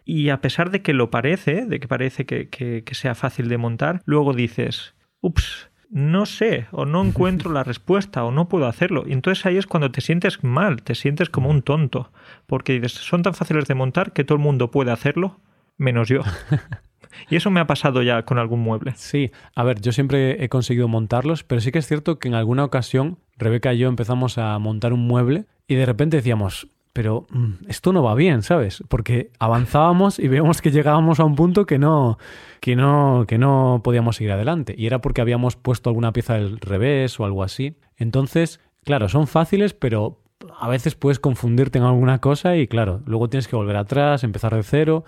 y 0.05 0.31
a 0.31 0.41
pesar 0.41 0.71
de 0.71 0.83
que 0.83 0.93
lo 0.93 1.11
parece, 1.11 1.67
de 1.67 1.81
que 1.81 1.89
parece 1.89 2.27
que, 2.27 2.49
que, 2.49 2.83
que 2.85 2.95
sea 2.95 3.15
fácil 3.15 3.49
de 3.49 3.59
montar, 3.59 4.03
luego 4.07 4.33
dices, 4.33 4.95
ups, 5.21 5.71
no 5.91 6.25
sé 6.25 6.67
o 6.71 6.87
no 6.87 7.05
encuentro 7.05 7.53
la 7.53 7.65
respuesta 7.65 8.25
o 8.25 8.31
no 8.31 8.49
puedo 8.49 8.67
hacerlo. 8.67 9.05
Y 9.07 9.13
entonces 9.13 9.45
ahí 9.47 9.57
es 9.57 9.67
cuando 9.67 9.91
te 9.91 10.01
sientes 10.01 10.43
mal, 10.43 10.83
te 10.83 10.95
sientes 10.95 11.29
como 11.29 11.51
un 11.51 11.63
tonto, 11.63 12.13
porque 12.47 12.75
dices, 12.75 12.93
son 12.93 13.23
tan 13.23 13.35
fáciles 13.35 13.67
de 13.67 13.75
montar 13.75 14.13
que 14.13 14.25
todo 14.25 14.37
el 14.37 14.43
mundo 14.43 14.71
puede 14.71 14.93
hacerlo, 14.93 15.41
menos 15.77 16.09
yo. 16.09 16.23
Y 17.29 17.37
eso 17.37 17.51
me 17.51 17.61
ha 17.61 17.67
pasado 17.67 18.03
ya 18.03 18.23
con 18.25 18.39
algún 18.39 18.61
mueble. 18.61 18.93
Sí, 18.97 19.33
a 19.55 19.65
ver, 19.65 19.81
yo 19.81 19.93
siempre 19.93 20.43
he 20.43 20.49
conseguido 20.49 20.89
montarlos, 20.89 21.45
pero 21.45 21.61
sí 21.61 21.73
que 21.73 21.81
es 21.81 21.87
cierto 21.87 22.19
que 22.19 22.29
en 22.29 22.35
alguna 22.35 22.65
ocasión 22.65 23.19
Rebeca 23.41 23.75
y 23.75 23.79
yo 23.79 23.89
empezamos 23.89 24.39
a 24.39 24.59
montar 24.59 24.93
un 24.93 25.07
mueble 25.07 25.47
y 25.67 25.75
de 25.75 25.87
repente 25.87 26.19
decíamos, 26.19 26.69
pero 26.93 27.27
mm, 27.31 27.53
esto 27.69 27.93
no 27.93 28.03
va 28.03 28.15
bien, 28.15 28.43
¿sabes? 28.43 28.83
Porque 28.89 29.31
avanzábamos 29.39 30.19
y 30.19 30.29
veíamos 30.29 30.61
que 30.61 30.71
llegábamos 30.71 31.21
a 31.21 31.25
un 31.25 31.37
punto 31.37 31.67
que 31.67 31.79
no, 31.79 32.19
que 32.61 32.77
no, 32.77 33.25
que 33.29 33.39
no 33.39 33.81
podíamos 33.85 34.17
seguir 34.17 34.33
adelante. 34.33 34.75
Y 34.77 34.87
era 34.87 35.01
porque 35.01 35.21
habíamos 35.21 35.57
puesto 35.57 35.91
alguna 35.91 36.13
pieza 36.13 36.35
del 36.35 36.59
revés 36.59 37.19
o 37.21 37.25
algo 37.25 37.43
así. 37.43 37.77
Entonces, 37.97 38.61
claro, 38.85 39.09
son 39.09 39.27
fáciles, 39.27 39.75
pero 39.75 40.19
a 40.59 40.69
veces 40.69 40.95
puedes 40.95 41.21
confundirte 41.21 41.79
en 41.79 41.85
alguna 41.85 42.21
cosa 42.21 42.57
y 42.57 42.67
claro, 42.67 43.03
luego 43.07 43.29
tienes 43.29 43.47
que 43.47 43.57
volver 43.57 43.77
atrás, 43.77 44.25
empezar 44.25 44.55
de 44.55 44.63
cero. 44.63 45.05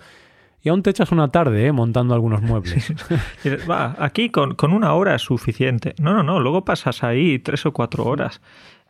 Y 0.65 0.69
aún 0.69 0.81
te 0.81 0.89
echas 0.89 1.11
una 1.11 1.27
tarde 1.27 1.67
¿eh? 1.67 1.71
montando 1.73 2.13
algunos 2.13 2.41
muebles. 2.41 2.93
Va, 3.69 3.97
aquí 3.99 4.29
con, 4.29 4.55
con, 4.55 4.71
una 4.71 4.93
hora 4.93 5.13
es 5.13 5.21
suficiente. 5.21 5.93
No, 5.99 6.13
no, 6.13 6.23
no, 6.23 6.39
luego 6.39 6.63
pasas 6.63 7.03
ahí 7.03 7.37
tres 7.37 7.65
o 7.65 7.73
cuatro 7.73 8.05
horas. 8.05 8.41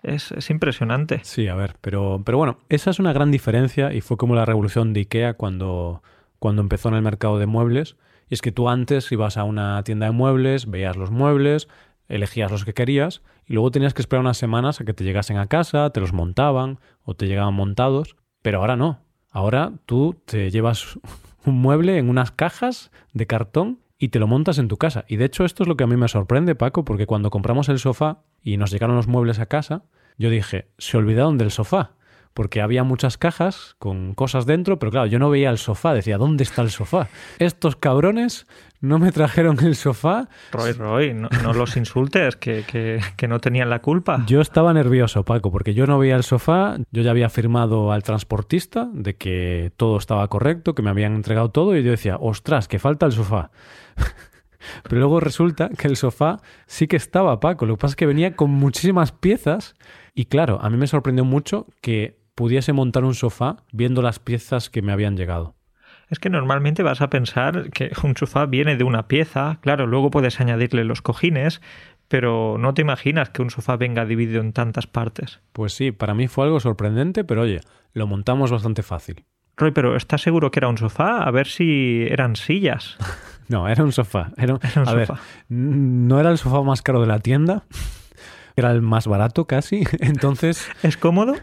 Es, 0.04 0.50
impresionante. 0.52 1.22
Sí, 1.24 1.48
a 1.48 1.56
ver, 1.56 1.78
pero, 1.82 2.22
pero 2.24 2.38
bueno, 2.38 2.60
esa 2.70 2.92
es 2.92 3.00
una 3.00 3.12
gran 3.12 3.32
diferencia 3.32 3.92
y 3.92 4.02
fue 4.02 4.18
como 4.18 4.36
la 4.36 4.46
revolución 4.46 4.94
de 4.94 5.00
IKEA 5.00 5.34
cuando, 5.34 6.04
cuando 6.38 6.62
empezó 6.62 6.90
en 6.90 6.96
el 6.96 7.02
mercado 7.02 7.40
de 7.40 7.48
muebles. 7.48 7.96
Y 8.30 8.36
es 8.36 8.42
que 8.42 8.52
tú 8.52 8.70
antes 8.70 9.12
ibas 9.12 9.38
a 9.38 9.44
una 9.44 9.82
tienda 9.84 10.06
de 10.06 10.12
muebles, 10.12 10.70
veías 10.70 10.96
los 10.96 11.10
muebles, 11.10 11.70
elegías 12.08 12.52
los 12.52 12.66
que 12.66 12.76
querías 12.76 13.24
y 13.48 13.54
luego 13.54 13.72
tenías 13.72 13.96
que 13.96 14.02
esperar 14.02 14.22
unas 14.22 14.38
semanas 14.38 14.80
a 14.80 14.86
que 14.86 14.94
te 14.94 15.04
llegasen 15.04 15.38
a 15.38 15.48
casa, 15.48 15.90
te 15.90 16.02
los 16.02 16.14
montaban 16.14 16.80
o 17.04 17.16
te 17.16 17.26
llegaban 17.26 17.56
montados. 17.56 18.16
Pero 18.44 18.60
ahora 18.60 18.76
no. 18.76 19.00
Ahora 19.32 19.72
tú 19.88 20.22
te 20.26 20.52
llevas 20.52 21.00
un 21.46 21.62
mueble 21.62 21.98
en 21.98 22.10
unas 22.10 22.32
cajas 22.32 22.92
de 23.14 23.28
cartón 23.28 23.80
y 23.98 24.10
te 24.10 24.20
lo 24.20 24.28
montas 24.28 24.58
en 24.58 24.68
tu 24.68 24.78
casa. 24.78 25.06
Y 25.08 25.18
de 25.18 25.26
hecho 25.26 25.46
esto 25.46 25.64
es 25.64 25.70
lo 25.70 25.78
que 25.78 25.84
a 25.84 25.88
mí 25.88 25.96
me 25.96 26.08
sorprende, 26.08 26.56
Paco, 26.56 26.84
porque 26.84 27.06
cuando 27.06 27.30
compramos 27.30 27.70
el 27.70 27.80
sofá 27.80 28.24
y 28.42 28.58
nos 28.58 28.72
llegaron 28.72 28.96
los 28.96 29.08
muebles 29.08 29.40
a 29.40 29.46
casa, 29.46 29.84
yo 30.18 30.30
dije, 30.30 30.68
se 30.78 30.98
olvidaron 30.98 31.38
del 31.38 31.52
sofá, 31.52 31.96
porque 32.34 32.62
había 32.62 32.84
muchas 32.84 33.18
cajas 33.18 33.76
con 33.80 34.14
cosas 34.14 34.46
dentro, 34.46 34.80
pero 34.80 34.92
claro, 34.92 35.08
yo 35.08 35.20
no 35.20 35.30
veía 35.30 35.50
el 35.50 35.58
sofá, 35.58 35.94
decía, 35.94 36.18
¿dónde 36.18 36.44
está 36.44 36.62
el 36.62 36.72
sofá? 36.72 37.10
Estos 37.40 37.76
cabrones 37.76 38.48
no 38.82 39.00
me 39.00 39.12
trajeron 39.12 39.60
el 39.64 39.76
sofá. 39.76 40.28
Roy, 40.52 40.74
Roy, 40.74 41.14
no, 41.14 41.30
los 41.54 41.78
insultes, 41.78 42.36
que, 42.36 42.64
que, 42.68 43.00
que, 43.16 43.28
no 43.28 43.40
tenían 43.40 43.70
la 43.70 43.80
culpa. 43.80 44.24
Yo 44.28 44.42
estaba 44.42 44.74
nervioso, 44.74 45.24
Paco, 45.24 45.52
porque 45.52 45.74
yo 45.74 45.88
no 45.88 46.00
veía 46.00 46.16
el 46.16 46.24
sofá, 46.24 46.78
yo 46.92 47.02
ya 47.02 47.12
había 47.12 47.30
firmado 47.30 47.92
al 47.92 48.04
transportista 48.04 48.90
de 48.92 49.16
que 49.16 49.72
todo 49.78 49.98
estaba 49.98 50.28
correcto, 50.28 50.76
que 50.76 50.82
me 50.82 50.90
habían 50.90 51.16
entregado 51.16 51.50
todo, 51.50 51.78
y 51.78 51.84
yo 51.84 51.92
decía, 51.92 52.18
ostras, 52.20 52.68
que 52.68 52.80
falta 52.80 53.06
el 53.06 53.12
sofá. 53.12 53.52
Pero 54.84 55.00
luego 55.00 55.20
resulta 55.20 55.70
que 55.70 55.88
el 55.88 55.96
sofá 55.96 56.40
sí 56.66 56.88
que 56.88 56.96
estaba, 56.96 57.40
Paco. 57.40 57.66
Lo 57.66 57.76
que 57.76 57.82
pasa 57.82 57.92
es 57.92 57.96
que 57.96 58.06
venía 58.06 58.36
con 58.36 58.52
muchísimas 58.52 59.12
piezas. 59.12 59.76
Y 60.14 60.26
claro, 60.26 60.60
a 60.62 60.70
mí 60.70 60.78
me 60.78 60.88
sorprendió 60.88 61.26
mucho 61.26 61.68
que 61.82 62.23
pudiese 62.36 62.74
montar 62.74 63.04
un 63.04 63.16
sofá 63.16 63.58
viendo 63.72 64.02
las 64.02 64.20
piezas 64.20 64.70
que 64.70 64.82
me 64.82 64.92
habían 64.92 65.18
llegado. 65.18 65.56
Es 66.10 66.20
que 66.20 66.30
normalmente 66.30 66.84
vas 66.84 67.02
a 67.02 67.10
pensar 67.10 67.72
que 67.72 67.92
un 68.04 68.16
sofá 68.16 68.46
viene 68.46 68.76
de 68.76 68.84
una 68.84 69.08
pieza, 69.08 69.60
claro, 69.62 69.88
luego 69.88 70.12
puedes 70.12 70.40
añadirle 70.40 70.84
los 70.84 71.02
cojines, 71.02 71.62
pero 72.08 72.58
no 72.60 72.74
te 72.74 72.82
imaginas 72.82 73.30
que 73.30 73.42
un 73.42 73.50
sofá 73.50 73.78
venga 73.78 74.06
dividido 74.06 74.42
en 74.42 74.54
tantas 74.54 74.86
partes. 74.86 75.40
Pues 75.54 75.74
sí, 75.74 75.92
para 75.92 76.14
mí 76.14 76.28
fue 76.28 76.46
algo 76.46 76.60
sorprendente, 76.60 77.24
pero 77.24 77.42
oye, 77.42 77.62
lo 77.94 78.06
montamos 78.06 78.52
bastante 78.52 78.84
fácil. 78.84 79.26
Roy, 79.56 79.72
pero 79.72 79.96
¿estás 79.96 80.22
seguro 80.22 80.52
que 80.52 80.60
era 80.60 80.68
un 80.68 80.78
sofá? 80.78 81.24
A 81.24 81.32
ver 81.32 81.48
si 81.48 82.06
eran 82.10 82.36
sillas. 82.36 82.98
No, 83.50 83.68
era 83.68 83.84
un 83.84 83.92
sofá. 83.92 84.32
Era, 84.38 84.54
un, 84.54 84.60
a 84.88 84.94
Ver, 84.94 85.10
no 85.50 86.18
era 86.18 86.32
el 86.32 86.38
sofá 86.38 86.62
más 86.62 86.82
caro 86.82 87.02
de 87.02 87.08
la 87.08 87.20
tienda, 87.20 87.66
era 88.56 88.72
el 88.72 88.82
más 88.82 89.06
barato 89.06 89.46
casi. 89.46 89.84
Entonces. 90.00 90.70
¿Es 90.82 90.96
cómodo? 90.96 91.36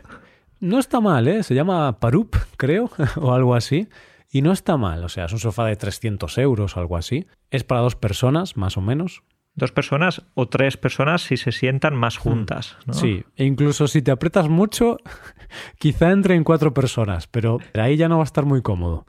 No 0.60 0.78
está 0.78 1.00
mal, 1.00 1.26
¿eh? 1.26 1.42
Se 1.42 1.54
llama 1.54 1.98
Parup, 1.98 2.36
creo, 2.56 2.90
o 3.16 3.32
algo 3.32 3.54
así. 3.54 3.88
Y 4.30 4.42
no 4.42 4.52
está 4.52 4.76
mal, 4.76 5.02
o 5.02 5.08
sea, 5.08 5.24
es 5.24 5.32
un 5.32 5.40
sofá 5.40 5.66
de 5.66 5.74
300 5.74 6.38
euros 6.38 6.76
o 6.76 6.80
algo 6.80 6.96
así. 6.96 7.26
Es 7.50 7.64
para 7.64 7.80
dos 7.80 7.96
personas, 7.96 8.56
más 8.56 8.76
o 8.76 8.80
menos. 8.80 9.22
Dos 9.54 9.72
personas 9.72 10.22
o 10.34 10.48
tres 10.48 10.76
personas 10.76 11.22
si 11.22 11.36
se 11.36 11.50
sientan 11.50 11.96
más 11.96 12.18
hmm. 12.18 12.22
juntas. 12.22 12.76
¿no? 12.86 12.92
Sí, 12.94 13.24
e 13.36 13.44
incluso 13.44 13.88
si 13.88 14.02
te 14.02 14.12
aprietas 14.12 14.48
mucho, 14.48 14.98
quizá 15.78 16.12
entre 16.12 16.36
en 16.36 16.44
cuatro 16.44 16.72
personas, 16.72 17.26
pero 17.26 17.58
ahí 17.74 17.96
ya 17.96 18.08
no 18.08 18.18
va 18.18 18.22
a 18.22 18.24
estar 18.24 18.44
muy 18.44 18.62
cómodo. 18.62 19.06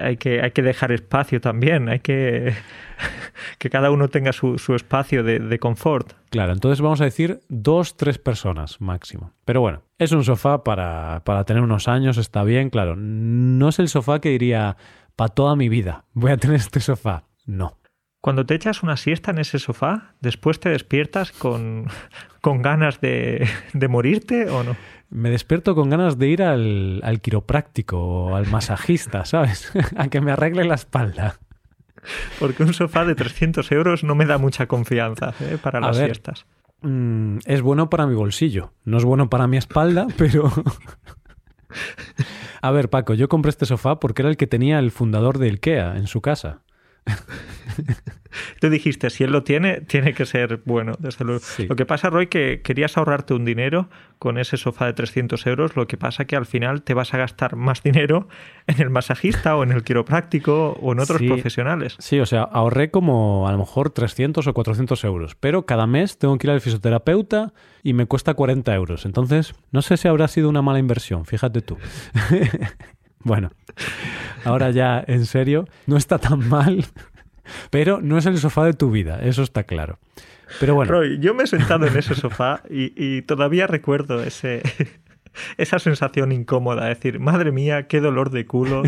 Hay, 0.00 0.16
que, 0.16 0.42
hay 0.42 0.50
que 0.50 0.62
dejar 0.62 0.92
espacio 0.92 1.40
también, 1.40 1.88
hay 1.88 2.00
que 2.00 2.54
que 3.58 3.70
cada 3.70 3.90
uno 3.90 4.08
tenga 4.08 4.32
su, 4.32 4.56
espacio 4.74 5.22
de, 5.22 5.38
de, 5.38 5.58
confort. 5.58 6.12
Claro, 6.30 6.52
entonces 6.52 6.80
vamos 6.80 7.00
a 7.00 7.04
decir 7.04 7.40
dos, 7.48 7.96
tres 7.96 8.18
personas 8.18 8.80
máximo. 8.80 9.32
Pero 9.44 9.60
bueno, 9.60 9.82
es 9.98 10.12
un 10.12 10.24
sofá 10.24 10.64
para, 10.64 11.22
para 11.24 11.44
tener 11.44 11.62
unos 11.62 11.88
años, 11.88 12.18
está 12.18 12.44
bien, 12.44 12.70
claro. 12.70 12.96
No 12.96 13.68
es 13.68 13.78
el 13.78 13.88
sofá 13.88 14.20
que 14.20 14.30
diría, 14.30 14.76
para 15.16 15.28
toda 15.34 15.56
mi 15.56 15.68
vida, 15.68 16.04
voy 16.12 16.32
a 16.32 16.36
tener 16.36 16.56
este 16.56 16.80
sofá. 16.80 17.24
No. 17.46 17.78
Cuando 18.20 18.44
te 18.44 18.54
echas 18.54 18.82
una 18.82 18.96
siesta 18.96 19.30
en 19.30 19.38
ese 19.38 19.58
sofá, 19.58 20.14
después 20.20 20.58
te 20.58 20.70
despiertas 20.70 21.30
con, 21.32 21.86
con 22.48 22.62
ganas 22.62 23.02
de, 23.02 23.46
de, 23.74 23.88
morirte 23.88 24.48
o 24.48 24.64
no? 24.64 24.74
Me 25.10 25.28
despierto 25.28 25.74
con 25.74 25.90
ganas 25.90 26.16
de 26.16 26.28
ir 26.28 26.42
al, 26.42 27.02
al 27.04 27.20
quiropráctico 27.20 27.98
o 27.98 28.36
al 28.36 28.46
masajista, 28.46 29.26
¿sabes? 29.26 29.70
a 29.98 30.08
que 30.08 30.22
me 30.22 30.32
arregle 30.32 30.64
la 30.64 30.76
espalda. 30.76 31.40
Porque 32.40 32.62
un 32.62 32.72
sofá 32.72 33.04
de 33.04 33.14
300 33.14 33.70
euros 33.72 34.02
no 34.02 34.14
me 34.14 34.24
da 34.24 34.38
mucha 34.38 34.66
confianza 34.66 35.34
¿eh? 35.40 35.58
para 35.62 35.78
las 35.78 35.98
siestas. 35.98 36.46
Mm, 36.80 37.40
es 37.44 37.60
bueno 37.60 37.90
para 37.90 38.06
mi 38.06 38.14
bolsillo. 38.14 38.72
No 38.86 38.96
es 38.96 39.04
bueno 39.04 39.28
para 39.28 39.46
mi 39.46 39.58
espalda, 39.58 40.06
pero... 40.16 40.50
A 42.62 42.70
ver, 42.70 42.88
Paco, 42.88 43.12
yo 43.12 43.28
compré 43.28 43.50
este 43.50 43.66
sofá 43.66 44.00
porque 44.00 44.22
era 44.22 44.30
el 44.30 44.38
que 44.38 44.46
tenía 44.46 44.78
el 44.78 44.90
fundador 44.90 45.36
de 45.36 45.48
IKEA 45.48 45.98
en 45.98 46.06
su 46.06 46.22
casa. 46.22 46.62
Tú 48.60 48.70
dijiste, 48.70 49.10
si 49.10 49.24
él 49.24 49.32
lo 49.32 49.42
tiene, 49.42 49.80
tiene 49.82 50.14
que 50.14 50.26
ser 50.26 50.60
bueno, 50.64 50.94
desde 50.98 51.24
luego. 51.24 51.40
Lo 51.68 51.76
que 51.76 51.86
pasa, 51.86 52.10
Roy, 52.10 52.26
que 52.26 52.60
querías 52.62 52.96
ahorrarte 52.96 53.34
un 53.34 53.44
dinero 53.44 53.88
con 54.18 54.38
ese 54.38 54.56
sofá 54.56 54.86
de 54.86 54.92
300 54.92 55.46
euros, 55.46 55.76
lo 55.76 55.86
que 55.86 55.96
pasa 55.96 56.24
que 56.24 56.36
al 56.36 56.46
final 56.46 56.82
te 56.82 56.94
vas 56.94 57.14
a 57.14 57.18
gastar 57.18 57.56
más 57.56 57.82
dinero 57.82 58.28
en 58.66 58.80
el 58.80 58.90
masajista 58.90 59.56
o 59.56 59.62
en 59.62 59.72
el 59.72 59.84
quiropráctico 59.84 60.78
o 60.80 60.92
en 60.92 61.00
otros 61.00 61.22
profesionales. 61.22 61.96
Sí, 61.98 62.20
o 62.20 62.26
sea, 62.26 62.42
ahorré 62.42 62.90
como 62.90 63.48
a 63.48 63.52
lo 63.52 63.58
mejor 63.58 63.90
300 63.90 64.46
o 64.46 64.54
400 64.54 65.04
euros, 65.04 65.34
pero 65.34 65.66
cada 65.66 65.86
mes 65.86 66.18
tengo 66.18 66.36
que 66.38 66.46
ir 66.46 66.50
al 66.50 66.60
fisioterapeuta 66.60 67.52
y 67.82 67.92
me 67.92 68.06
cuesta 68.06 68.34
40 68.34 68.74
euros. 68.74 69.06
Entonces, 69.06 69.54
no 69.70 69.82
sé 69.82 69.96
si 69.96 70.08
habrá 70.08 70.28
sido 70.28 70.48
una 70.48 70.62
mala 70.62 70.78
inversión, 70.78 71.24
fíjate 71.24 71.62
tú. 71.62 71.78
Bueno, 73.24 73.50
ahora 74.44 74.70
ya 74.70 75.02
en 75.06 75.26
serio, 75.26 75.66
no 75.86 75.96
está 75.96 76.18
tan 76.18 76.48
mal, 76.48 76.84
pero 77.70 78.00
no 78.00 78.18
es 78.18 78.26
el 78.26 78.38
sofá 78.38 78.64
de 78.64 78.74
tu 78.74 78.90
vida, 78.90 79.20
eso 79.22 79.42
está 79.42 79.64
claro. 79.64 79.98
Pero 80.60 80.74
bueno. 80.74 80.92
Roy, 80.92 81.18
yo 81.20 81.34
me 81.34 81.44
he 81.44 81.46
sentado 81.46 81.86
en 81.86 81.96
ese 81.96 82.14
sofá 82.14 82.62
y, 82.70 83.22
todavía 83.22 83.66
recuerdo 83.66 84.22
ese, 84.22 84.62
esa 85.56 85.78
sensación 85.78 86.32
incómoda, 86.32 86.86
decir, 86.86 87.20
madre 87.20 87.52
mía, 87.52 87.86
qué 87.86 88.00
dolor 88.00 88.30
de 88.30 88.46
culo. 88.46 88.82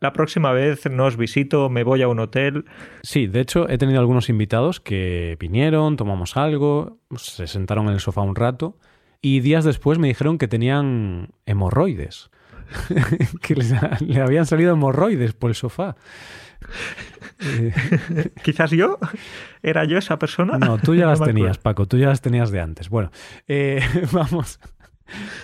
La 0.00 0.12
próxima 0.12 0.52
vez 0.52 0.90
no 0.90 1.06
os 1.06 1.16
visito, 1.16 1.68
me 1.68 1.84
voy 1.84 2.02
a 2.02 2.08
un 2.08 2.18
hotel. 2.18 2.64
Sí, 3.02 3.26
de 3.26 3.40
hecho 3.40 3.68
he 3.68 3.78
tenido 3.78 4.00
algunos 4.00 4.28
invitados 4.28 4.80
que 4.80 5.36
vinieron, 5.38 5.96
tomamos 5.96 6.36
algo, 6.36 6.98
se 7.16 7.46
sentaron 7.46 7.86
en 7.86 7.94
el 7.94 8.00
sofá 8.00 8.22
un 8.22 8.34
rato 8.34 8.76
y 9.22 9.40
días 9.40 9.64
después 9.64 9.98
me 9.98 10.08
dijeron 10.08 10.38
que 10.38 10.48
tenían 10.48 11.30
hemorroides. 11.46 12.30
que 13.42 13.54
le 13.54 14.20
habían 14.20 14.44
salido 14.44 14.72
hemorroides 14.72 15.34
por 15.34 15.50
el 15.50 15.54
sofá. 15.54 15.96
Quizás 18.42 18.70
yo, 18.70 18.98
era 19.62 19.84
yo 19.84 19.98
esa 19.98 20.18
persona. 20.18 20.58
No, 20.58 20.78
tú 20.78 20.94
ya 20.94 21.06
las 21.06 21.20
tenías, 21.20 21.58
Paco, 21.58 21.86
tú 21.86 21.98
ya 21.98 22.08
las 22.08 22.20
tenías 22.20 22.50
de 22.50 22.60
antes. 22.60 22.88
Bueno, 22.88 23.10
eh, 23.48 23.80
vamos, 24.12 24.60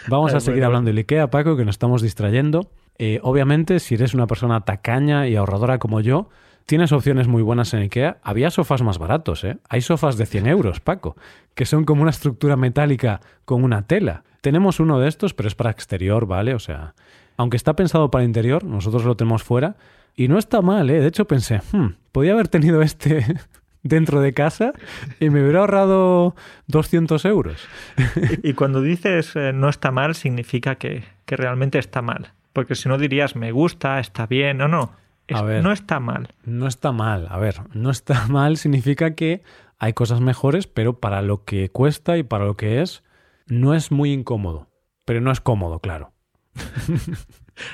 vamos 0.08 0.34
a, 0.34 0.40
seguir 0.40 0.64
hablando 0.64 0.92
de 0.92 1.00
IKEA, 1.00 1.30
Paco, 1.30 1.56
que 1.56 1.64
nos 1.64 1.74
estamos 1.74 2.02
distrayendo. 2.02 2.70
Eh, 2.98 3.20
obviamente, 3.22 3.80
si 3.80 3.94
eres 3.94 4.14
una 4.14 4.26
persona 4.26 4.60
tacaña 4.62 5.28
y 5.28 5.36
ahorradora 5.36 5.78
como 5.78 6.00
yo, 6.00 6.28
tienes 6.66 6.92
opciones 6.92 7.28
muy 7.28 7.42
buenas 7.42 7.72
en 7.74 7.82
IKEA. 7.82 8.18
Había 8.22 8.50
sofás 8.50 8.82
más 8.82 8.98
baratos, 8.98 9.44
¿eh? 9.44 9.58
Hay 9.68 9.80
sofás 9.80 10.16
de 10.16 10.26
100 10.26 10.46
euros, 10.46 10.80
Paco, 10.80 11.16
que 11.54 11.66
son 11.66 11.84
como 11.84 12.02
una 12.02 12.10
estructura 12.10 12.56
metálica 12.56 13.20
con 13.44 13.64
una 13.64 13.86
tela. 13.86 14.24
Tenemos 14.40 14.80
uno 14.80 14.98
de 14.98 15.08
estos, 15.08 15.34
pero 15.34 15.48
es 15.48 15.54
para 15.54 15.70
exterior, 15.70 16.26
¿vale? 16.26 16.54
O 16.54 16.58
sea, 16.58 16.94
aunque 17.36 17.56
está 17.56 17.74
pensado 17.74 18.10
para 18.10 18.24
interior, 18.24 18.64
nosotros 18.64 19.04
lo 19.04 19.16
tenemos 19.16 19.42
fuera 19.42 19.76
y 20.14 20.28
no 20.28 20.38
está 20.38 20.60
mal, 20.62 20.90
¿eh? 20.90 21.00
De 21.00 21.06
hecho 21.06 21.26
pensé, 21.26 21.60
hmm, 21.72 21.94
podía 22.12 22.32
haber 22.32 22.48
tenido 22.48 22.82
este 22.82 23.24
dentro 23.82 24.20
de 24.20 24.32
casa 24.32 24.72
y 25.20 25.30
me 25.30 25.42
hubiera 25.42 25.60
ahorrado 25.60 26.34
200 26.68 27.24
euros. 27.24 27.66
Y 28.42 28.54
cuando 28.54 28.80
dices 28.80 29.34
eh, 29.36 29.52
no 29.52 29.68
está 29.68 29.90
mal, 29.90 30.14
significa 30.14 30.76
que, 30.76 31.04
realmente 31.26 31.78
está 31.78 32.02
mal. 32.02 32.32
Porque 32.52 32.74
si 32.74 32.88
no 32.90 32.98
dirías 32.98 33.36
me 33.36 33.52
gusta, 33.52 33.98
está 34.00 34.26
bien 34.26 34.60
o 34.60 34.68
no. 34.68 34.92
a 35.32 35.42
ver, 35.42 35.62
no 35.62 35.72
está 35.72 35.98
mal. 35.98 36.28
No 36.44 36.66
está 36.66 36.92
mal. 36.92 37.26
A 37.30 37.38
ver, 37.38 37.56
no 37.72 37.90
está 37.90 38.26
mal 38.28 38.58
significa 38.58 39.14
que 39.14 39.42
hay 39.78 39.94
cosas 39.94 40.20
mejores, 40.20 40.66
pero 40.66 41.00
para 41.00 41.22
lo 41.22 41.44
que 41.44 41.70
cuesta 41.70 42.18
y 42.18 42.22
para 42.22 42.44
lo 42.44 42.56
que 42.56 42.82
es, 42.82 43.02
no 43.46 43.74
es 43.74 43.90
muy 43.90 44.12
incómodo, 44.12 44.68
pero 45.04 45.20
no 45.20 45.32
es 45.32 45.40
cómodo, 45.40 45.80
claro. 45.80 46.12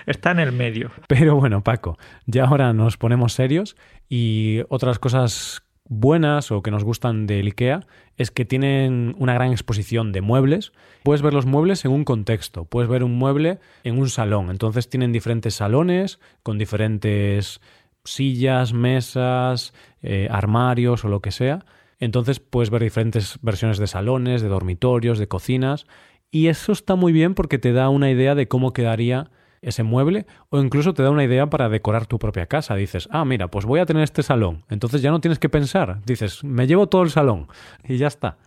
Está 0.07 0.31
en 0.31 0.40
el 0.40 0.53
medio. 0.53 0.90
Pero 1.09 1.37
bueno, 1.37 1.62
Paco, 1.62 1.98
ya 2.27 2.44
ahora 2.44 2.72
nos 2.72 2.96
ponemos 2.96 3.33
serios 3.33 3.77
y 4.09 4.61
otras 4.68 4.98
cosas 4.98 5.62
buenas 5.88 6.53
o 6.53 6.62
que 6.62 6.70
nos 6.70 6.85
gustan 6.85 7.27
del 7.27 7.46
IKEA 7.46 7.87
es 8.16 8.31
que 8.31 8.44
tienen 8.44 9.14
una 9.18 9.35
gran 9.35 9.53
exposición 9.53 10.12
de 10.12 10.20
muebles. 10.20 10.72
Puedes 11.03 11.22
ver 11.22 11.33
los 11.33 11.46
muebles 11.46 11.85
en 11.85 11.92
un 11.92 12.05
contexto, 12.05 12.64
puedes 12.64 12.90
ver 12.90 13.03
un 13.03 13.16
mueble 13.16 13.59
en 13.85 13.98
un 13.98 14.09
salón. 14.09 14.51
Entonces 14.51 14.88
tienen 14.88 15.12
diferentes 15.12 15.55
salones 15.55 16.20
con 16.42 16.59
diferentes 16.59 17.61
sillas, 18.05 18.72
mesas, 18.72 19.72
eh, 20.03 20.29
armarios 20.31 21.05
o 21.05 21.09
lo 21.09 21.20
que 21.20 21.31
sea. 21.31 21.64
Entonces 22.01 22.38
puedes 22.38 22.70
ver 22.70 22.83
diferentes 22.83 23.38
versiones 23.42 23.79
de 23.79 23.87
salones, 23.87 24.42
de 24.42 24.48
dormitorios, 24.48 25.18
de 25.18 25.29
cocinas. 25.29 25.87
Y 26.31 26.48
eso 26.48 26.72
está 26.72 26.94
muy 26.94 27.12
bien 27.12 27.35
porque 27.35 27.59
te 27.59 27.72
da 27.72 27.88
una 27.88 28.11
idea 28.11 28.35
de 28.35 28.48
cómo 28.48 28.72
quedaría 28.72 29.31
ese 29.62 29.83
mueble 29.83 30.27
o 30.51 30.61
incluso 30.61 30.94
te 30.94 31.03
da 31.03 31.11
una 31.11 31.25
idea 31.25 31.47
para 31.49 31.68
decorar 31.68 32.07
tu 32.07 32.18
propia 32.18 32.47
casa. 32.47 32.75
Dices, 32.75 33.09
ah, 33.11 33.25
mira, 33.25 33.49
pues 33.49 33.64
voy 33.64 33.81
a 33.81 33.87
tener 33.87 34.03
este 34.03 34.23
salón. 34.23 34.64
Entonces 34.68 35.03
ya 35.03 35.11
no 35.11 35.21
tienes 35.21 35.38
que 35.38 35.49
pensar. 35.49 36.01
Dices, 36.05 36.44
me 36.44 36.66
llevo 36.66 36.88
todo 36.88 37.03
el 37.03 37.11
salón 37.11 37.49
y 37.85 37.97
ya 37.97 38.07
está. 38.07 38.38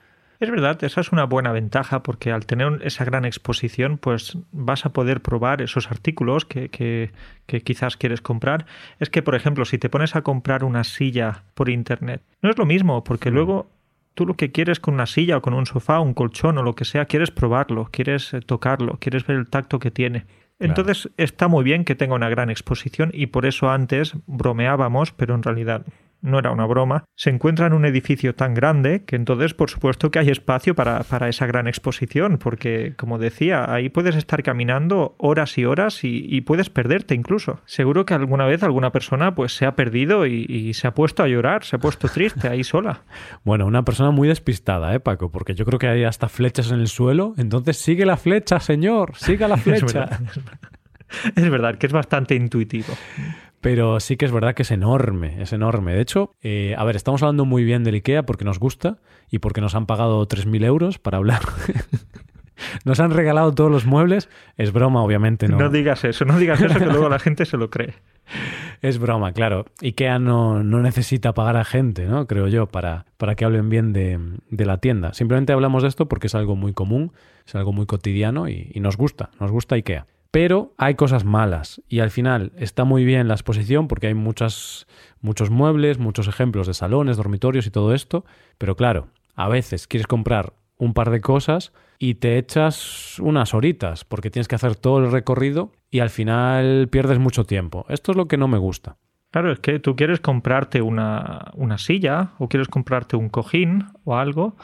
Es 0.41 0.49
verdad, 0.49 0.83
esa 0.83 1.01
es 1.01 1.11
una 1.11 1.25
buena 1.25 1.51
ventaja 1.51 2.01
porque 2.01 2.31
al 2.31 2.47
tener 2.47 2.79
esa 2.81 3.05
gran 3.05 3.25
exposición, 3.25 3.99
pues 3.99 4.39
vas 4.51 4.87
a 4.87 4.89
poder 4.91 5.21
probar 5.21 5.61
esos 5.61 5.91
artículos 5.91 6.45
que, 6.45 6.69
que, 6.69 7.11
que, 7.45 7.61
quizás 7.61 7.95
quieres 7.95 8.21
comprar. 8.21 8.65
Es 8.97 9.11
que, 9.11 9.21
por 9.21 9.35
ejemplo, 9.35 9.65
si 9.65 9.77
te 9.77 9.87
pones 9.87 10.15
a 10.15 10.23
comprar 10.23 10.63
una 10.63 10.83
silla 10.83 11.43
por 11.53 11.69
internet, 11.69 12.23
no 12.41 12.49
es 12.49 12.57
lo 12.57 12.65
mismo, 12.65 13.03
porque 13.03 13.29
mm. 13.29 13.33
luego 13.35 13.67
tú 14.15 14.25
lo 14.25 14.33
que 14.33 14.51
quieres 14.51 14.79
con 14.79 14.95
una 14.95 15.05
silla 15.05 15.37
o 15.37 15.41
con 15.43 15.53
un 15.53 15.67
sofá, 15.67 15.99
un 15.99 16.15
colchón 16.15 16.57
o 16.57 16.63
lo 16.63 16.73
que 16.73 16.85
sea, 16.85 17.05
quieres 17.05 17.29
probarlo, 17.29 17.89
quieres 17.91 18.33
eh, 18.33 18.41
tocarlo, 18.41 18.97
quieres 18.99 19.27
ver 19.27 19.37
el 19.37 19.47
tacto 19.47 19.77
que 19.77 19.91
tiene. 19.91 20.25
Entonces 20.61 21.09
está 21.17 21.47
muy 21.47 21.63
bien 21.63 21.85
que 21.85 21.95
tenga 21.95 22.15
una 22.15 22.29
gran 22.29 22.49
exposición 22.49 23.11
y 23.13 23.27
por 23.27 23.45
eso 23.45 23.69
antes 23.69 24.13
bromeábamos, 24.27 25.11
pero 25.11 25.35
en 25.35 25.43
realidad 25.43 25.85
no 26.21 26.39
era 26.39 26.51
una 26.51 26.65
broma, 26.65 27.05
se 27.15 27.29
encuentra 27.29 27.67
en 27.67 27.73
un 27.73 27.85
edificio 27.85 28.35
tan 28.35 28.53
grande 28.53 29.03
que 29.05 29.15
entonces 29.15 29.53
por 29.53 29.69
supuesto 29.69 30.11
que 30.11 30.19
hay 30.19 30.29
espacio 30.29 30.75
para, 30.75 31.01
esa 31.27 31.45
gran 31.45 31.67
exposición, 31.67 32.37
porque 32.37 32.93
como 32.97 33.17
decía, 33.17 33.71
ahí 33.71 33.89
puedes 33.89 34.15
estar 34.15 34.43
caminando 34.43 35.15
horas 35.17 35.57
y 35.57 35.65
horas 35.65 35.99
y, 36.03 36.41
puedes 36.41 36.69
perderte 36.69 37.13
incluso. 37.13 37.59
Seguro 37.65 38.05
que 38.05 38.13
alguna 38.13 38.45
vez 38.45 38.63
alguna 38.63 38.91
persona 38.91 39.35
pues 39.35 39.55
se 39.55 39.65
ha 39.65 39.75
perdido 39.75 40.25
y, 40.25 40.73
se 40.73 40.87
ha 40.87 40.93
puesto 40.93 41.23
a 41.23 41.27
llorar, 41.27 41.63
se 41.63 41.75
ha 41.75 41.79
puesto 41.79 42.07
triste 42.07 42.47
ahí 42.47 42.63
sola. 42.63 43.03
Bueno, 43.43 43.65
una 43.65 43.83
persona 43.83 44.11
muy 44.11 44.27
despistada, 44.27 44.93
¿eh, 44.93 44.99
Paco? 44.99 45.31
Porque 45.31 45.55
yo 45.55 45.65
creo 45.65 45.79
que 45.79 45.87
hay 45.87 46.03
hasta 46.03 46.29
flechas 46.29 46.71
en 46.71 46.79
el 46.79 46.87
suelo, 46.87 47.33
entonces 47.37 47.77
sigue 47.77 48.05
la 48.05 48.17
flecha, 48.17 48.59
señor, 48.59 49.15
siga 49.15 49.47
la 49.47 49.57
flecha. 49.57 50.09
es 51.35 51.49
verdad 51.49 51.77
que 51.77 51.87
es 51.87 51.93
bastante 51.93 52.35
intuitivo. 52.35 52.93
Pero 53.61 53.99
sí 53.99 54.17
que 54.17 54.25
es 54.25 54.31
verdad 54.31 54.55
que 54.55 54.63
es 54.63 54.71
enorme, 54.71 55.41
es 55.41 55.53
enorme. 55.53 55.93
De 55.93 56.01
hecho, 56.01 56.35
eh, 56.41 56.75
a 56.77 56.83
ver, 56.83 56.95
estamos 56.95 57.21
hablando 57.21 57.45
muy 57.45 57.63
bien 57.63 57.83
del 57.83 57.95
IKEA 57.95 58.23
porque 58.23 58.43
nos 58.43 58.59
gusta 58.59 58.97
y 59.29 59.39
porque 59.39 59.61
nos 59.61 59.75
han 59.75 59.85
pagado 59.85 60.27
3.000 60.27 60.65
euros 60.65 60.97
para 60.97 61.17
hablar. 61.17 61.41
nos 62.85 62.99
han 62.99 63.11
regalado 63.11 63.53
todos 63.53 63.71
los 63.71 63.85
muebles. 63.85 64.29
Es 64.57 64.73
broma, 64.73 65.03
obviamente, 65.03 65.47
¿no? 65.47 65.57
No 65.57 65.69
digas 65.69 66.03
eso, 66.03 66.25
no 66.25 66.39
digas 66.39 66.59
eso 66.59 66.79
que 66.79 66.85
luego 66.85 67.07
la 67.07 67.19
gente 67.19 67.45
se 67.45 67.57
lo 67.57 67.69
cree. 67.69 67.93
Es 68.81 68.97
broma, 68.97 69.33
claro. 69.33 69.65
IKEA 69.83 70.17
no, 70.17 70.63
no 70.63 70.81
necesita 70.81 71.33
pagar 71.33 71.55
a 71.55 71.63
gente, 71.63 72.07
¿no? 72.07 72.25
Creo 72.25 72.47
yo, 72.47 72.65
para, 72.65 73.05
para 73.17 73.35
que 73.35 73.45
hablen 73.45 73.69
bien 73.69 73.93
de, 73.93 74.19
de, 74.49 74.65
la 74.65 74.77
tienda. 74.77 75.13
Simplemente 75.13 75.53
hablamos 75.53 75.83
de 75.83 75.89
esto 75.89 76.07
porque 76.07 76.25
es 76.25 76.33
algo 76.33 76.55
muy 76.55 76.73
común, 76.73 77.11
es 77.45 77.53
algo 77.53 77.73
muy 77.73 77.85
cotidiano 77.85 78.47
y, 78.49 78.71
y 78.73 78.79
nos 78.79 78.97
gusta, 78.97 79.29
nos 79.39 79.51
gusta 79.51 79.75
IKEA. 79.75 80.07
Pero 80.31 80.73
hay 80.77 80.95
cosas 80.95 81.25
malas 81.25 81.81
y 81.89 81.99
al 81.99 82.09
final 82.09 82.53
está 82.55 82.85
muy 82.85 83.03
bien 83.03 83.27
la 83.27 83.33
exposición 83.33 83.89
porque 83.89 84.07
hay 84.07 84.13
muchas, 84.13 84.87
muchos 85.19 85.49
muebles, 85.49 85.99
muchos 85.99 86.29
ejemplos 86.29 86.67
de 86.67 86.73
salones, 86.73 87.17
dormitorios 87.17 87.67
y 87.67 87.71
todo 87.71 87.93
esto, 87.93 88.23
pero 88.57 88.77
claro, 88.77 89.09
a 89.35 89.49
veces 89.49 89.87
quieres 89.87 90.07
comprar 90.07 90.53
un 90.77 90.93
par 90.93 91.11
de 91.11 91.19
cosas 91.19 91.73
y 91.99 92.15
te 92.15 92.37
echas 92.37 93.19
unas 93.19 93.53
horitas 93.53 94.05
porque 94.05 94.31
tienes 94.31 94.47
que 94.47 94.55
hacer 94.55 94.75
todo 94.77 94.99
el 94.99 95.11
recorrido 95.11 95.73
y 95.91 95.99
al 95.99 96.09
final 96.09 96.87
pierdes 96.89 97.19
mucho 97.19 97.43
tiempo. 97.43 97.85
Esto 97.89 98.13
es 98.13 98.17
lo 98.17 98.27
que 98.27 98.37
no 98.37 98.47
me 98.47 98.57
gusta. 98.57 98.95
Claro, 99.31 99.51
es 99.51 99.59
que 99.59 99.79
tú 99.79 99.95
quieres 99.95 100.21
comprarte 100.21 100.81
una, 100.81 101.51
una 101.55 101.77
silla 101.77 102.31
o 102.39 102.47
quieres 102.47 102.69
comprarte 102.69 103.17
un 103.17 103.29
cojín 103.29 103.85
o 104.05 104.17
algo 104.17 104.55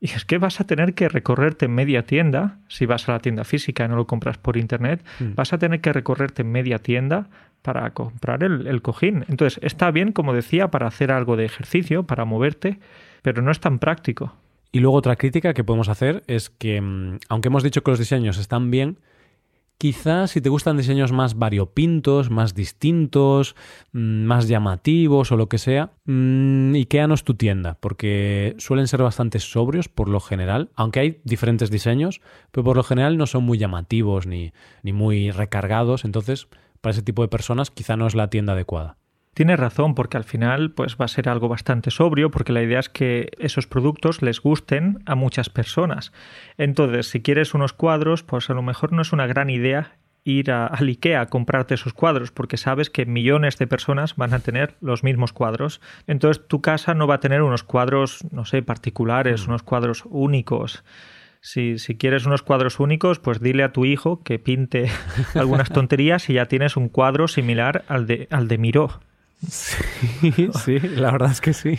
y 0.00 0.06
es 0.06 0.24
que 0.24 0.38
vas 0.38 0.60
a 0.60 0.64
tener 0.64 0.94
que 0.94 1.08
recorrerte 1.08 1.68
media 1.68 2.04
tienda, 2.04 2.58
si 2.68 2.86
vas 2.86 3.08
a 3.08 3.12
la 3.12 3.18
tienda 3.18 3.44
física 3.44 3.84
y 3.84 3.88
no 3.88 3.96
lo 3.96 4.06
compras 4.06 4.38
por 4.38 4.56
internet, 4.56 5.04
mm. 5.18 5.34
vas 5.34 5.52
a 5.52 5.58
tener 5.58 5.82
que 5.82 5.92
recorrerte 5.92 6.42
media 6.42 6.78
tienda 6.78 7.28
para 7.60 7.90
comprar 7.90 8.42
el, 8.42 8.80
cojín. 8.80 9.26
Entonces, 9.28 9.60
está 9.62 9.90
bien, 9.90 10.12
como 10.12 10.32
decía, 10.32 10.68
para 10.68 10.86
hacer 10.86 11.12
algo 11.12 11.36
de 11.36 11.44
ejercicio, 11.44 12.04
para 12.04 12.24
moverte, 12.24 12.78
pero 13.20 13.42
no 13.42 13.50
es 13.50 13.60
tan 13.60 13.78
práctico. 13.78 14.34
Y 14.72 14.80
luego 14.80 14.96
otra 14.96 15.16
crítica 15.16 15.52
que 15.52 15.64
podemos 15.64 15.90
hacer 15.90 16.22
es 16.26 16.48
que, 16.48 16.80
mm, 16.80 17.18
aunque 17.28 17.48
hemos 17.48 17.62
dicho 17.62 17.82
que 17.82 17.90
los 17.90 17.98
diseños 17.98 18.38
están 18.38 18.70
bien, 18.70 18.96
Quizás 19.80 20.32
si 20.32 20.42
te 20.42 20.50
gustan 20.50 20.76
diseños 20.76 21.10
más 21.10 21.38
variopintos, 21.38 22.28
más 22.28 22.54
distintos, 22.54 23.56
mm, 23.92 24.24
más 24.24 24.46
llamativos 24.46 25.32
o 25.32 25.38
lo 25.38 25.48
que 25.48 25.56
sea, 25.56 25.94
mm, 26.04 26.74
IKEA 26.74 27.06
no 27.06 27.14
es 27.14 27.24
tu 27.24 27.32
tienda, 27.32 27.78
porque 27.80 28.54
suelen 28.58 28.88
ser 28.88 29.02
bastante 29.02 29.38
sobrios 29.38 29.88
por 29.88 30.10
lo 30.10 30.20
general, 30.20 30.68
aunque 30.74 31.00
hay 31.00 31.20
diferentes 31.24 31.70
diseños, 31.70 32.20
pero 32.50 32.62
por 32.62 32.76
lo 32.76 32.82
general 32.82 33.16
no 33.16 33.24
son 33.24 33.44
muy 33.44 33.56
llamativos 33.56 34.26
ni, 34.26 34.52
ni 34.82 34.92
muy 34.92 35.30
recargados, 35.30 36.04
entonces 36.04 36.46
para 36.82 36.92
ese 36.92 37.02
tipo 37.02 37.22
de 37.22 37.28
personas 37.28 37.70
quizá 37.70 37.96
no 37.96 38.06
es 38.06 38.14
la 38.14 38.28
tienda 38.28 38.52
adecuada. 38.52 38.99
Tienes 39.34 39.60
razón, 39.60 39.94
porque 39.94 40.16
al 40.16 40.24
final 40.24 40.72
pues 40.72 40.96
va 41.00 41.04
a 41.04 41.08
ser 41.08 41.28
algo 41.28 41.48
bastante 41.48 41.90
sobrio, 41.90 42.30
porque 42.30 42.52
la 42.52 42.62
idea 42.62 42.80
es 42.80 42.88
que 42.88 43.30
esos 43.38 43.66
productos 43.66 44.22
les 44.22 44.40
gusten 44.40 45.02
a 45.06 45.14
muchas 45.14 45.48
personas. 45.48 46.12
Entonces, 46.58 47.08
si 47.08 47.22
quieres 47.22 47.54
unos 47.54 47.72
cuadros, 47.72 48.24
pues 48.24 48.50
a 48.50 48.54
lo 48.54 48.62
mejor 48.62 48.92
no 48.92 49.02
es 49.02 49.12
una 49.12 49.26
gran 49.26 49.48
idea 49.48 49.96
ir 50.24 50.50
a, 50.50 50.66
al 50.66 50.88
IKEA 50.88 51.22
a 51.22 51.26
comprarte 51.26 51.74
esos 51.74 51.94
cuadros, 51.94 52.32
porque 52.32 52.56
sabes 52.56 52.90
que 52.90 53.06
millones 53.06 53.56
de 53.56 53.66
personas 53.66 54.16
van 54.16 54.34
a 54.34 54.40
tener 54.40 54.74
los 54.80 55.04
mismos 55.04 55.32
cuadros. 55.32 55.80
Entonces, 56.06 56.46
tu 56.46 56.60
casa 56.60 56.94
no 56.94 57.06
va 57.06 57.16
a 57.16 57.20
tener 57.20 57.42
unos 57.42 57.62
cuadros, 57.62 58.24
no 58.32 58.44
sé, 58.44 58.62
particulares, 58.62 59.46
mm. 59.46 59.50
unos 59.50 59.62
cuadros 59.62 60.04
únicos. 60.06 60.84
Si, 61.40 61.78
si, 61.78 61.96
quieres 61.96 62.26
unos 62.26 62.42
cuadros 62.42 62.80
únicos, 62.80 63.18
pues 63.18 63.40
dile 63.40 63.62
a 63.62 63.72
tu 63.72 63.86
hijo 63.86 64.22
que 64.22 64.38
pinte 64.38 64.90
algunas 65.34 65.70
tonterías 65.70 66.28
y 66.28 66.34
ya 66.34 66.46
tienes 66.46 66.76
un 66.76 66.88
cuadro 66.88 67.28
similar 67.28 67.84
al 67.88 68.06
de, 68.06 68.26
al 68.30 68.46
de 68.48 68.58
Miró. 68.58 69.00
Sí, 69.48 70.50
sí, 70.64 70.78
la 70.80 71.10
verdad 71.10 71.30
es 71.30 71.40
que 71.40 71.52
sí. 71.52 71.78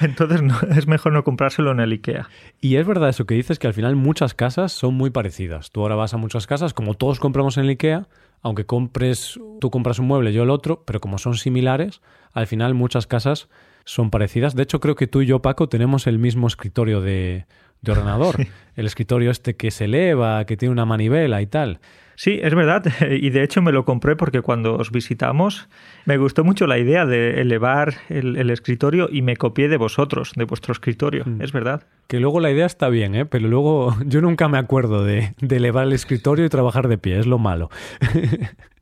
Entonces 0.00 0.40
es 0.76 0.86
mejor 0.86 1.12
no 1.12 1.24
comprárselo 1.24 1.70
en 1.72 1.80
el 1.80 1.92
IKEA. 1.92 2.28
Y 2.60 2.76
es 2.76 2.86
verdad 2.86 3.10
eso 3.10 3.26
que 3.26 3.34
dices, 3.34 3.58
que 3.58 3.66
al 3.66 3.74
final 3.74 3.96
muchas 3.96 4.34
casas 4.34 4.72
son 4.72 4.94
muy 4.94 5.10
parecidas. 5.10 5.70
Tú 5.70 5.82
ahora 5.82 5.94
vas 5.94 6.14
a 6.14 6.16
muchas 6.16 6.46
casas, 6.46 6.74
como 6.74 6.94
todos 6.94 7.20
compramos 7.20 7.56
en 7.56 7.64
el 7.64 7.70
IKEA, 7.70 8.08
aunque 8.42 8.66
compres, 8.66 9.38
tú 9.60 9.70
compras 9.70 9.98
un 9.98 10.06
mueble, 10.06 10.32
yo 10.32 10.42
el 10.42 10.50
otro, 10.50 10.84
pero 10.84 11.00
como 11.00 11.18
son 11.18 11.34
similares, 11.34 12.00
al 12.32 12.46
final 12.46 12.74
muchas 12.74 13.06
casas 13.06 13.48
son 13.84 14.10
parecidas. 14.10 14.54
De 14.54 14.62
hecho, 14.62 14.80
creo 14.80 14.94
que 14.94 15.06
tú 15.06 15.22
y 15.22 15.26
yo, 15.26 15.42
Paco, 15.42 15.68
tenemos 15.68 16.06
el 16.06 16.18
mismo 16.18 16.46
escritorio 16.46 17.00
de, 17.00 17.46
de 17.82 17.92
ordenador. 17.92 18.36
El 18.76 18.86
escritorio 18.86 19.30
este 19.30 19.56
que 19.56 19.70
se 19.70 19.84
eleva, 19.84 20.44
que 20.44 20.56
tiene 20.56 20.72
una 20.72 20.84
manivela 20.84 21.42
y 21.42 21.46
tal. 21.46 21.80
Sí, 22.20 22.38
es 22.42 22.54
verdad. 22.54 22.84
Y 23.10 23.30
de 23.30 23.42
hecho 23.42 23.62
me 23.62 23.72
lo 23.72 23.86
compré 23.86 24.14
porque 24.14 24.42
cuando 24.42 24.76
os 24.76 24.90
visitamos 24.90 25.68
me 26.04 26.18
gustó 26.18 26.44
mucho 26.44 26.66
la 26.66 26.78
idea 26.78 27.06
de 27.06 27.40
elevar 27.40 27.94
el, 28.10 28.50
escritorio 28.50 29.08
y 29.10 29.22
me 29.22 29.36
copié 29.36 29.68
de 29.68 29.78
vosotros, 29.78 30.32
de 30.36 30.44
vuestro 30.44 30.72
escritorio. 30.72 31.24
Mm. 31.24 31.40
Es 31.40 31.52
verdad. 31.52 31.84
Que 32.08 32.20
luego 32.20 32.40
la 32.40 32.50
idea 32.50 32.66
está 32.66 32.90
bien, 32.90 33.14
¿eh? 33.14 33.24
pero 33.24 33.48
luego 33.48 33.96
yo 34.04 34.20
nunca 34.20 34.48
me 34.48 34.58
acuerdo 34.58 35.02
de, 35.02 35.34
de 35.40 35.56
elevar 35.56 35.86
el 35.86 35.94
escritorio 35.94 36.44
y 36.44 36.50
trabajar 36.50 36.88
de 36.88 36.98
pie. 36.98 37.18
Es 37.18 37.26
lo 37.26 37.38
malo. 37.38 37.70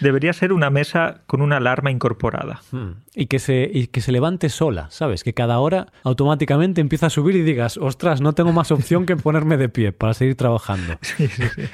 Debería 0.00 0.32
ser 0.32 0.52
una 0.52 0.70
mesa 0.70 1.22
con 1.26 1.42
una 1.42 1.58
alarma 1.58 1.90
incorporada. 1.90 2.62
Hmm. 2.70 3.02
Y, 3.14 3.26
que 3.26 3.38
se, 3.38 3.70
y 3.72 3.88
que 3.88 4.00
se 4.00 4.12
levante 4.12 4.48
sola, 4.48 4.88
¿sabes? 4.90 5.24
Que 5.24 5.34
cada 5.34 5.58
hora 5.58 5.92
automáticamente 6.04 6.80
empieza 6.80 7.06
a 7.06 7.10
subir 7.10 7.36
y 7.36 7.42
digas, 7.42 7.76
ostras, 7.76 8.20
no 8.20 8.32
tengo 8.32 8.52
más 8.52 8.70
opción 8.70 9.06
que 9.06 9.16
ponerme 9.16 9.56
de 9.56 9.68
pie 9.68 9.92
para 9.92 10.14
seguir 10.14 10.36
trabajando. 10.36 10.98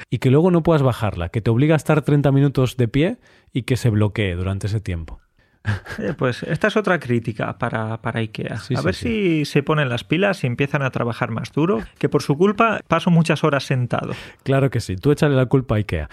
Y 0.09 0.19
que 0.19 0.31
luego 0.31 0.51
no 0.51 0.63
puedas 0.63 0.81
bajarla, 0.81 1.29
que 1.29 1.41
te 1.41 1.49
obliga 1.49 1.75
a 1.75 1.77
estar 1.77 2.01
30 2.01 2.31
minutos 2.31 2.77
de 2.77 2.87
pie 2.87 3.17
y 3.53 3.63
que 3.63 3.77
se 3.77 3.89
bloquee 3.89 4.35
durante 4.35 4.67
ese 4.67 4.79
tiempo. 4.79 5.19
Eh, 5.99 6.13
pues 6.15 6.43
esta 6.43 6.67
es 6.67 6.77
otra 6.77 6.99
crítica 6.99 7.57
para, 7.57 8.01
para 8.01 8.19
IKEA. 8.19 8.59
a 8.75 8.81
ver 8.81 8.93
si 8.93 9.45
se 9.45 9.63
ponen 9.63 9.89
las 9.89 10.03
pilas 10.03 10.43
y 10.43 10.47
empiezan 10.47 10.83
a 10.83 10.91
trabajar 10.91 11.31
más 11.31 11.51
duro, 11.51 11.81
que 11.97 12.07
por 12.07 12.21
su 12.21 12.37
culpa 12.37 12.81
paso 12.87 13.09
muchas 13.09 13.43
horas 13.43 13.63
sentado. 13.63 14.13
Claro 14.43 14.69
que 14.69 14.79
sí, 14.79 14.95
tú 14.95 15.11
échale 15.11 15.35
la 15.35 15.47
culpa 15.47 15.75
a 15.75 15.77
IKEA. 15.79 16.09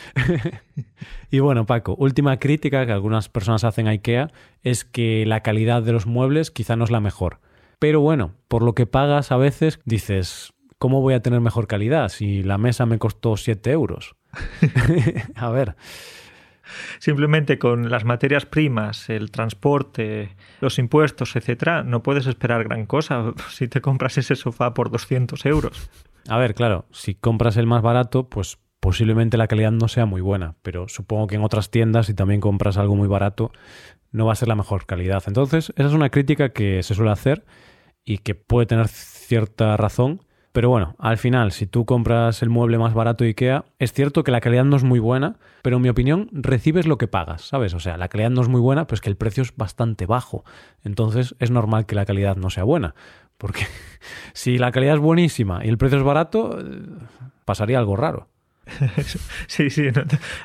y 1.30 1.40
bueno, 1.40 1.66
Paco, 1.66 1.96
última 1.98 2.38
crítica 2.38 2.86
que 2.86 2.92
algunas 2.92 3.28
personas 3.28 3.64
hacen 3.64 3.86
a 3.88 3.90
IKEA 3.90 4.30
es 4.62 4.84
que 4.84 5.26
la 5.26 5.40
calidad 5.40 5.82
de 5.82 5.92
los 5.92 6.06
muebles 6.06 6.50
quizá 6.50 6.76
no 6.76 6.84
es 6.84 6.90
la 6.90 7.00
mejor. 7.00 7.40
Pero 7.78 8.00
bueno, 8.00 8.32
por 8.48 8.62
lo 8.62 8.74
que 8.74 8.86
pagas 8.86 9.32
a 9.32 9.36
veces 9.36 9.80
dices, 9.84 10.54
¿cómo 10.78 11.02
voy 11.02 11.14
a 11.14 11.20
tener 11.20 11.40
mejor 11.40 11.66
calidad 11.66 12.08
si 12.08 12.42
la 12.42 12.56
mesa 12.58 12.86
me 12.86 12.98
costó 12.98 13.36
7 13.36 13.70
euros? 13.70 14.16
a 15.34 15.50
ver. 15.50 15.76
Simplemente 16.98 17.58
con 17.58 17.90
las 17.90 18.04
materias 18.04 18.46
primas, 18.46 19.10
el 19.10 19.30
transporte, 19.30 20.36
los 20.60 20.78
impuestos, 20.78 21.36
etcétera, 21.36 21.82
no 21.82 22.02
puedes 22.02 22.26
esperar 22.26 22.64
gran 22.64 22.86
cosa 22.86 23.32
si 23.50 23.68
te 23.68 23.80
compras 23.80 24.18
ese 24.18 24.36
sofá 24.36 24.74
por 24.74 24.90
200 24.90 25.44
euros. 25.46 25.90
A 26.28 26.38
ver, 26.38 26.54
claro, 26.54 26.86
si 26.90 27.14
compras 27.14 27.56
el 27.56 27.66
más 27.66 27.82
barato, 27.82 28.28
pues 28.28 28.58
posiblemente 28.80 29.36
la 29.36 29.46
calidad 29.46 29.72
no 29.72 29.88
sea 29.88 30.06
muy 30.06 30.20
buena, 30.20 30.56
pero 30.62 30.88
supongo 30.88 31.26
que 31.26 31.36
en 31.36 31.44
otras 31.44 31.70
tiendas, 31.70 32.06
si 32.06 32.14
también 32.14 32.40
compras 32.40 32.76
algo 32.76 32.96
muy 32.96 33.08
barato, 33.08 33.50
no 34.10 34.26
va 34.26 34.32
a 34.32 34.36
ser 34.36 34.48
la 34.48 34.54
mejor 34.54 34.86
calidad. 34.86 35.22
Entonces, 35.26 35.72
esa 35.76 35.88
es 35.88 35.94
una 35.94 36.10
crítica 36.10 36.50
que 36.50 36.82
se 36.82 36.94
suele 36.94 37.10
hacer 37.10 37.44
y 38.04 38.18
que 38.18 38.34
puede 38.34 38.66
tener 38.66 38.88
cierta 38.88 39.76
razón, 39.76 40.20
pero 40.54 40.68
bueno, 40.68 40.94
al 41.00 41.18
final, 41.18 41.50
si 41.50 41.66
tú 41.66 41.84
compras 41.84 42.40
el 42.40 42.48
mueble 42.48 42.78
más 42.78 42.94
barato 42.94 43.24
de 43.24 43.30
IKEA, 43.30 43.64
es 43.80 43.92
cierto 43.92 44.22
que 44.22 44.30
la 44.30 44.40
calidad 44.40 44.64
no 44.64 44.76
es 44.76 44.84
muy 44.84 45.00
buena, 45.00 45.34
pero 45.62 45.78
en 45.78 45.82
mi 45.82 45.88
opinión 45.88 46.28
recibes 46.30 46.86
lo 46.86 46.96
que 46.96 47.08
pagas, 47.08 47.42
¿sabes? 47.42 47.74
O 47.74 47.80
sea, 47.80 47.96
la 47.96 48.06
calidad 48.06 48.30
no 48.30 48.40
es 48.40 48.46
muy 48.46 48.60
buena, 48.60 48.86
pues 48.86 49.00
que 49.00 49.10
el 49.10 49.16
precio 49.16 49.42
es 49.42 49.56
bastante 49.56 50.06
bajo. 50.06 50.44
Entonces 50.84 51.34
es 51.40 51.50
normal 51.50 51.86
que 51.86 51.96
la 51.96 52.06
calidad 52.06 52.36
no 52.36 52.50
sea 52.50 52.62
buena. 52.62 52.94
Porque 53.36 53.66
si 54.32 54.56
la 54.56 54.70
calidad 54.70 54.94
es 54.94 55.00
buenísima 55.00 55.64
y 55.64 55.68
el 55.68 55.76
precio 55.76 55.98
es 55.98 56.04
barato, 56.04 56.56
eh, 56.60 56.82
pasaría 57.44 57.80
algo 57.80 57.96
raro. 57.96 58.28
sí, 59.46 59.70
sí. 59.70 59.88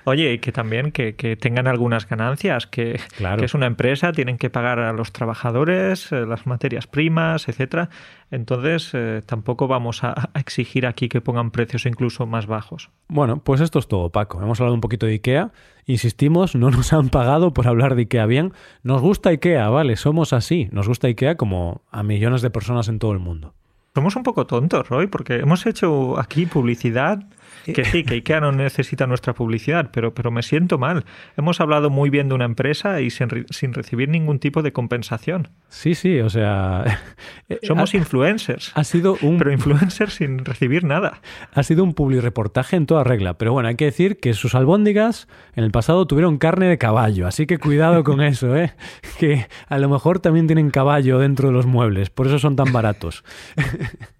Oye, 0.03 0.39
que 0.39 0.51
también 0.51 0.91
que, 0.91 1.37
tengan 1.39 1.67
algunas 1.67 2.07
ganancias, 2.07 2.67
que, 2.67 2.99
es 3.41 3.53
una 3.53 3.65
empresa, 3.65 4.11
tienen 4.11 4.37
que 4.37 4.49
pagar 4.49 4.79
a 4.79 4.93
los 4.93 5.11
trabajadores, 5.11 6.11
eh, 6.11 6.25
las 6.25 6.45
materias 6.45 6.87
primas, 6.87 7.47
etcétera. 7.47 7.89
Entonces, 8.31 8.91
eh, 8.93 9.21
tampoco 9.25 9.67
vamos 9.67 10.03
a, 10.03 10.29
exigir 10.35 10.85
aquí 10.85 11.09
que 11.09 11.21
pongan 11.21 11.51
precios 11.51 11.85
incluso 11.85 12.25
más 12.25 12.45
bajos. 12.45 12.89
Bueno, 13.07 13.41
pues 13.43 13.61
esto 13.61 13.79
es 13.79 13.87
todo, 13.87 14.09
Paco. 14.09 14.41
Hemos 14.41 14.59
hablado 14.59 14.75
un 14.75 14.81
poquito 14.81 15.05
de 15.05 15.13
IKEA. 15.13 15.51
Insistimos, 15.85 16.55
no 16.55 16.69
nos 16.69 16.93
han 16.93 17.09
pagado 17.09 17.53
por 17.53 17.67
hablar 17.67 17.95
de 17.95 18.03
IKEA 18.03 18.25
bien. 18.25 18.53
Nos 18.83 19.01
gusta 19.01 19.29
IKEA, 19.29 19.69
vale, 19.69 19.95
somos 19.95 20.33
así. 20.33 20.69
Nos 20.71 20.87
gusta 20.87 21.07
IKEA 21.07 21.35
como 21.35 21.81
a 21.91 22.03
millones 22.03 22.41
de 22.41 22.49
personas 22.49 22.87
en 22.87 22.99
todo 22.99 23.13
el 23.13 23.19
mundo. 23.19 23.53
Somos 23.95 24.15
un 24.15 24.23
poco 24.23 24.45
tontos, 24.45 24.87
Roy, 24.87 25.07
porque 25.07 25.37
hemos 25.37 25.65
hecho 25.65 26.19
aquí 26.19 26.45
publicidad 26.45 27.25
que 27.65 27.85
sí, 27.85 28.03
que 28.03 28.15
IKEA 28.15 28.41
no 28.41 28.51
necesita 28.51 29.07
nuestra 29.07 29.33
publicidad, 29.33 29.89
pero, 29.91 30.13
pero 30.13 30.31
me 30.31 30.43
siento 30.43 30.77
mal. 30.77 31.05
Hemos 31.37 31.61
hablado 31.61 31.89
muy 31.89 32.09
bien 32.09 32.29
de 32.29 32.35
una 32.35 32.45
empresa 32.45 33.01
y 33.01 33.09
sin, 33.09 33.45
sin 33.49 33.73
recibir 33.73 34.09
ningún 34.09 34.39
tipo 34.39 34.61
de 34.61 34.73
compensación. 34.73 35.49
Sí, 35.69 35.95
sí, 35.95 36.19
o 36.19 36.29
sea... 36.29 36.99
Somos 37.63 37.93
influencers. 37.93 38.71
Ha 38.75 38.83
sido 38.83 39.17
un... 39.21 39.37
Pero 39.37 39.51
influencers 39.51 40.15
sin 40.15 40.45
recibir 40.45 40.83
nada. 40.83 41.21
Ha 41.53 41.63
sido 41.63 41.83
un 41.83 41.93
reportaje 42.21 42.75
en 42.75 42.85
toda 42.85 43.03
regla. 43.03 43.37
Pero 43.37 43.53
bueno, 43.53 43.69
hay 43.69 43.75
que 43.75 43.85
decir 43.85 44.19
que 44.19 44.33
sus 44.33 44.55
albóndigas 44.55 45.27
en 45.55 45.63
el 45.63 45.71
pasado 45.71 46.07
tuvieron 46.07 46.37
carne 46.37 46.67
de 46.67 46.77
caballo, 46.77 47.27
así 47.27 47.45
que 47.45 47.57
cuidado 47.57 48.03
con 48.03 48.21
eso, 48.21 48.55
¿eh? 48.55 48.73
Que 49.19 49.47
a 49.67 49.77
lo 49.77 49.89
mejor 49.89 50.19
también 50.19 50.47
tienen 50.47 50.71
caballo 50.71 51.19
dentro 51.19 51.49
de 51.49 51.53
los 51.53 51.65
muebles, 51.65 52.09
por 52.09 52.27
eso 52.27 52.39
son 52.39 52.55
tan 52.55 52.71
baratos. 52.71 53.23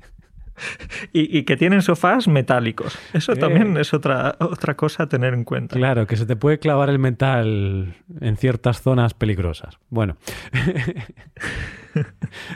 y, 1.14 1.44
que 1.44 1.58
tienen 1.58 1.82
sofás 1.82 2.28
metálicos. 2.28 2.98
Eso 3.14 3.36
también 3.36 3.78
es 3.78 3.94
otra, 3.94 4.36
otra 4.40 4.76
cosa 4.76 5.04
a 5.04 5.10
tener 5.10 5.34
en 5.34 5.44
cuenta. 5.44 5.76
Claro, 5.76 6.08
que 6.08 6.16
se 6.16 6.26
te 6.26 6.36
puede 6.36 6.60
clavar 6.60 6.90
el 6.90 7.00
metal 7.00 7.96
en 8.20 8.38
ciertas 8.38 8.82
zonas 8.82 9.14
peligrosas. 9.14 9.78
Bueno, 9.90 10.18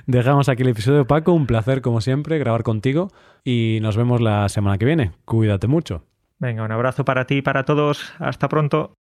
dejamos 0.05 0.49
aquí 0.49 0.63
el 0.63 0.69
episodio, 0.69 1.05
Paco. 1.05 1.33
Un 1.33 1.47
placer, 1.47 1.81
como 1.81 2.01
siempre, 2.01 2.37
grabar 2.37 2.63
contigo 2.63 3.11
y 3.43 3.79
nos 3.81 3.97
vemos 3.97 4.21
la 4.21 4.49
semana 4.49 4.77
que 4.77 4.85
viene. 4.85 5.11
Cuídate 5.25 5.67
mucho. 5.67 6.05
Venga, 6.39 6.63
un 6.63 6.71
abrazo 6.71 7.05
para 7.05 7.25
ti 7.25 7.35
y 7.35 7.41
para 7.41 7.63
todos. 7.63 8.13
Hasta 8.19 8.49
pronto. 8.49 8.93